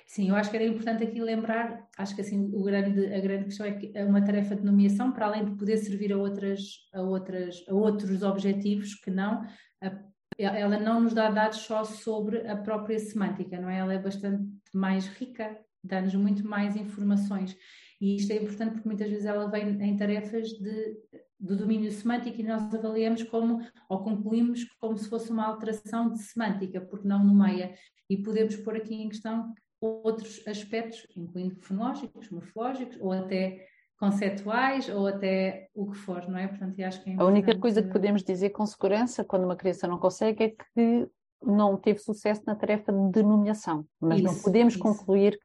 Sim, 0.07 0.29
eu 0.29 0.35
acho 0.35 0.49
que 0.49 0.55
era 0.55 0.65
importante 0.65 1.03
aqui 1.03 1.19
lembrar, 1.19 1.85
acho 1.97 2.15
que 2.15 2.21
assim 2.21 2.49
o 2.53 2.63
grande, 2.63 3.13
a 3.13 3.19
grande 3.19 3.43
questão 3.45 3.65
é 3.65 3.73
que 3.73 3.91
é 3.93 4.05
uma 4.05 4.23
tarefa 4.23 4.55
de 4.55 4.63
nomeação, 4.63 5.11
para 5.11 5.25
além 5.25 5.43
de 5.43 5.51
poder 5.57 5.75
servir 5.77 6.13
a, 6.13 6.17
outras, 6.17 6.61
a, 6.93 7.01
outras, 7.01 7.63
a 7.67 7.73
outros 7.73 8.23
objetivos 8.23 8.95
que 8.95 9.11
não, 9.11 9.45
a, 9.83 9.91
ela 10.39 10.79
não 10.79 11.01
nos 11.01 11.13
dá 11.13 11.29
dados 11.29 11.57
só 11.57 11.83
sobre 11.83 12.47
a 12.47 12.55
própria 12.55 12.97
semântica, 12.97 13.59
não 13.59 13.69
é? 13.69 13.79
Ela 13.79 13.95
é 13.95 13.99
bastante 13.99 14.49
mais 14.73 15.07
rica, 15.07 15.59
dá-nos 15.83 16.15
muito 16.15 16.47
mais 16.47 16.77
informações. 16.77 17.57
E 17.99 18.15
isto 18.15 18.31
é 18.31 18.37
importante 18.37 18.75
porque 18.75 18.87
muitas 18.87 19.09
vezes 19.09 19.25
ela 19.25 19.49
vem 19.49 19.69
em 19.83 19.97
tarefas 19.97 20.47
de 20.47 20.97
do 21.39 21.55
domínio 21.55 21.91
semântico 21.91 22.39
e 22.39 22.43
nós 22.43 22.73
avaliamos 22.73 23.23
como, 23.23 23.61
ou 23.87 24.03
concluímos 24.03 24.63
como 24.79 24.97
se 24.97 25.07
fosse 25.07 25.31
uma 25.31 25.45
alteração 25.45 26.11
de 26.11 26.19
semântica, 26.19 26.81
porque 26.81 27.07
não 27.07 27.23
nomeia. 27.23 27.75
E 28.09 28.17
podemos 28.17 28.55
pôr 28.55 28.75
aqui 28.75 28.95
em 28.95 29.09
questão 29.09 29.53
outros 29.81 30.45
aspectos, 30.47 31.07
incluindo 31.15 31.55
fonológicos, 31.61 32.29
morfológicos, 32.29 32.97
ou 32.99 33.11
até 33.11 33.65
conceituais, 33.99 34.89
ou 34.89 35.07
até 35.07 35.69
o 35.73 35.89
que 35.91 35.97
for, 35.97 36.27
não 36.27 36.37
é? 36.37 36.47
Portanto, 36.47 36.79
acho 36.81 37.03
que 37.03 37.11
é 37.11 37.15
A 37.17 37.25
única 37.25 37.57
coisa 37.57 37.81
que 37.81 37.89
podemos 37.89 38.23
dizer 38.23 38.51
com 38.51 38.65
segurança, 38.65 39.23
quando 39.23 39.45
uma 39.45 39.55
criança 39.55 39.87
não 39.87 39.97
consegue, 39.97 40.43
é 40.43 40.49
que 40.49 41.07
não 41.41 41.77
teve 41.77 41.99
sucesso 41.99 42.41
na 42.45 42.55
tarefa 42.55 42.91
de 42.91 43.11
denominação, 43.11 43.85
mas 43.99 44.19
isso, 44.19 44.27
não 44.27 44.41
podemos 44.41 44.73
isso. 44.73 44.83
concluir 44.83 45.39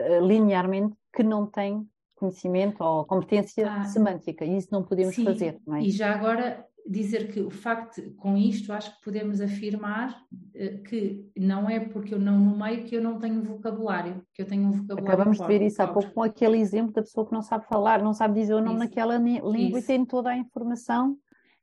uh, 0.00 0.26
linearmente 0.26 0.94
que 1.14 1.22
não 1.22 1.46
tem 1.46 1.86
conhecimento 2.14 2.82
ou 2.82 3.04
competência 3.04 3.70
ah, 3.70 3.84
semântica, 3.84 4.44
e 4.44 4.56
isso 4.56 4.68
não 4.72 4.82
podemos 4.82 5.14
sim, 5.14 5.24
fazer. 5.24 5.58
Não 5.66 5.76
é? 5.76 5.82
E 5.82 5.90
já 5.90 6.14
agora 6.14 6.66
dizer 6.88 7.32
que 7.32 7.40
o 7.40 7.50
facto, 7.50 8.00
com 8.16 8.36
isto, 8.36 8.72
acho 8.72 8.94
que 8.96 9.04
podemos 9.04 9.40
afirmar 9.40 10.22
uh, 10.32 10.82
que 10.84 11.28
não 11.36 11.68
é 11.68 11.80
porque 11.80 12.14
eu 12.14 12.18
não 12.18 12.38
nomeio 12.38 12.84
que 12.84 12.94
eu 12.94 13.02
não 13.02 13.18
tenho 13.18 13.42
vocabulário, 13.42 14.22
que 14.32 14.42
eu 14.42 14.46
tenho 14.46 14.64
um 14.64 14.72
vocabulário. 14.72 15.08
Acabamos 15.08 15.38
de 15.38 15.46
ver 15.46 15.62
isso 15.62 15.82
há 15.82 15.88
pouco 15.88 16.10
com 16.12 16.22
aquele 16.22 16.58
exemplo 16.58 16.92
da 16.92 17.02
pessoa 17.02 17.26
que 17.26 17.32
não 17.32 17.42
sabe 17.42 17.66
falar, 17.66 18.02
não 18.02 18.12
sabe 18.12 18.40
dizer 18.40 18.54
o 18.54 18.60
nome 18.60 18.76
isso, 18.76 18.84
naquela 18.84 19.16
língua 19.18 19.78
isso. 19.78 19.78
e 19.78 19.82
tem 19.82 20.04
toda 20.04 20.30
a 20.30 20.36
informação. 20.36 21.16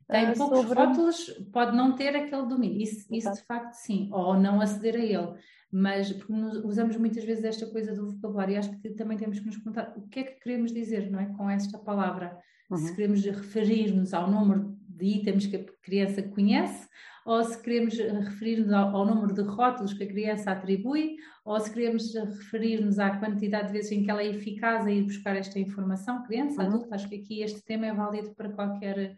Tem 0.09 0.31
uh, 0.31 0.37
poucos 0.37 0.59
sobre... 0.59 0.79
rótulos, 0.79 1.29
pode 1.51 1.75
não 1.75 1.95
ter 1.95 2.15
aquele 2.15 2.45
domínio, 2.45 2.81
isso, 2.81 3.05
isso 3.13 3.33
de 3.33 3.41
facto 3.41 3.73
sim, 3.73 4.09
ou 4.11 4.35
não 4.35 4.59
aceder 4.59 4.95
a 4.95 4.99
ele 4.99 5.33
mas 5.75 6.13
porque 6.13 6.31
usamos 6.63 6.95
muitas 6.97 7.23
vezes 7.23 7.43
esta 7.43 7.65
coisa 7.65 7.95
do 7.95 8.11
vocabulário 8.11 8.53
e 8.53 8.57
acho 8.57 8.79
que 8.79 8.91
também 8.91 9.17
temos 9.17 9.39
que 9.39 9.45
nos 9.47 9.57
perguntar 9.57 9.91
o 9.97 10.07
que 10.07 10.19
é 10.19 10.23
que 10.23 10.39
queremos 10.39 10.71
dizer, 10.71 11.09
não 11.09 11.19
é? 11.19 11.25
Com 11.25 11.49
esta 11.49 11.79
palavra. 11.79 12.37
Uhum. 12.69 12.77
Se 12.77 12.95
queremos 12.95 13.25
referir-nos 13.25 14.13
ao 14.13 14.29
número 14.29 14.72
de 14.95 15.05
itens 15.05 15.45
que 15.47 15.55
a 15.55 15.63
criança 15.81 16.21
conhece, 16.21 16.87
ou 17.25 17.43
se 17.43 17.61
queremos 17.61 17.97
referir-nos 17.97 18.71
ao, 18.71 18.95
ao, 18.95 19.05
número 19.05 19.33
de 19.33 19.41
rótulos 19.41 19.93
que 19.93 20.03
a 20.03 20.07
criança 20.07 20.51
atribui, 20.51 21.15
ou 21.45 21.59
se 21.59 21.71
queremos 21.71 22.13
referir-nos 22.13 22.99
à 22.99 23.17
quantidade 23.17 23.67
de 23.67 23.73
vezes 23.73 23.91
em 23.91 24.03
que 24.03 24.11
ela 24.11 24.21
é 24.21 24.27
eficaz 24.27 24.85
a 24.85 24.91
ir 24.91 25.03
buscar 25.03 25.35
esta 25.35 25.59
informação, 25.59 26.23
criança, 26.23 26.61
uhum. 26.61 26.67
adulto, 26.67 26.93
acho 26.93 27.07
que 27.07 27.15
aqui 27.15 27.41
este 27.41 27.63
tema 27.63 27.85
é 27.85 27.93
válido 27.93 28.33
para 28.35 28.49
qualquer, 28.49 28.97
é. 28.99 29.15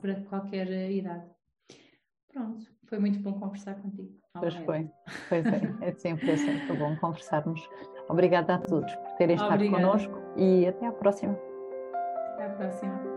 para 0.00 0.14
qualquer 0.22 0.90
idade. 0.90 1.26
Pronto, 2.32 2.66
foi 2.86 2.98
muito 2.98 3.18
bom 3.18 3.34
conversar 3.38 3.74
contigo. 3.74 4.10
Pois 4.34 4.54
foi, 4.54 4.88
pois 5.28 5.44
é, 5.46 5.88
é 5.88 5.92
sempre, 5.92 6.30
é 6.30 6.36
sempre 6.36 6.76
bom 6.76 6.96
conversarmos. 6.96 7.60
Obrigada 8.08 8.54
a 8.54 8.58
todos 8.58 8.94
por 8.94 9.12
terem 9.16 9.36
estado 9.36 9.70
connosco 9.70 10.14
e 10.36 10.66
até 10.66 10.86
à 10.86 10.92
próxima. 10.92 11.38
Até 12.34 12.46
à 12.46 12.50
próxima. 12.50 13.11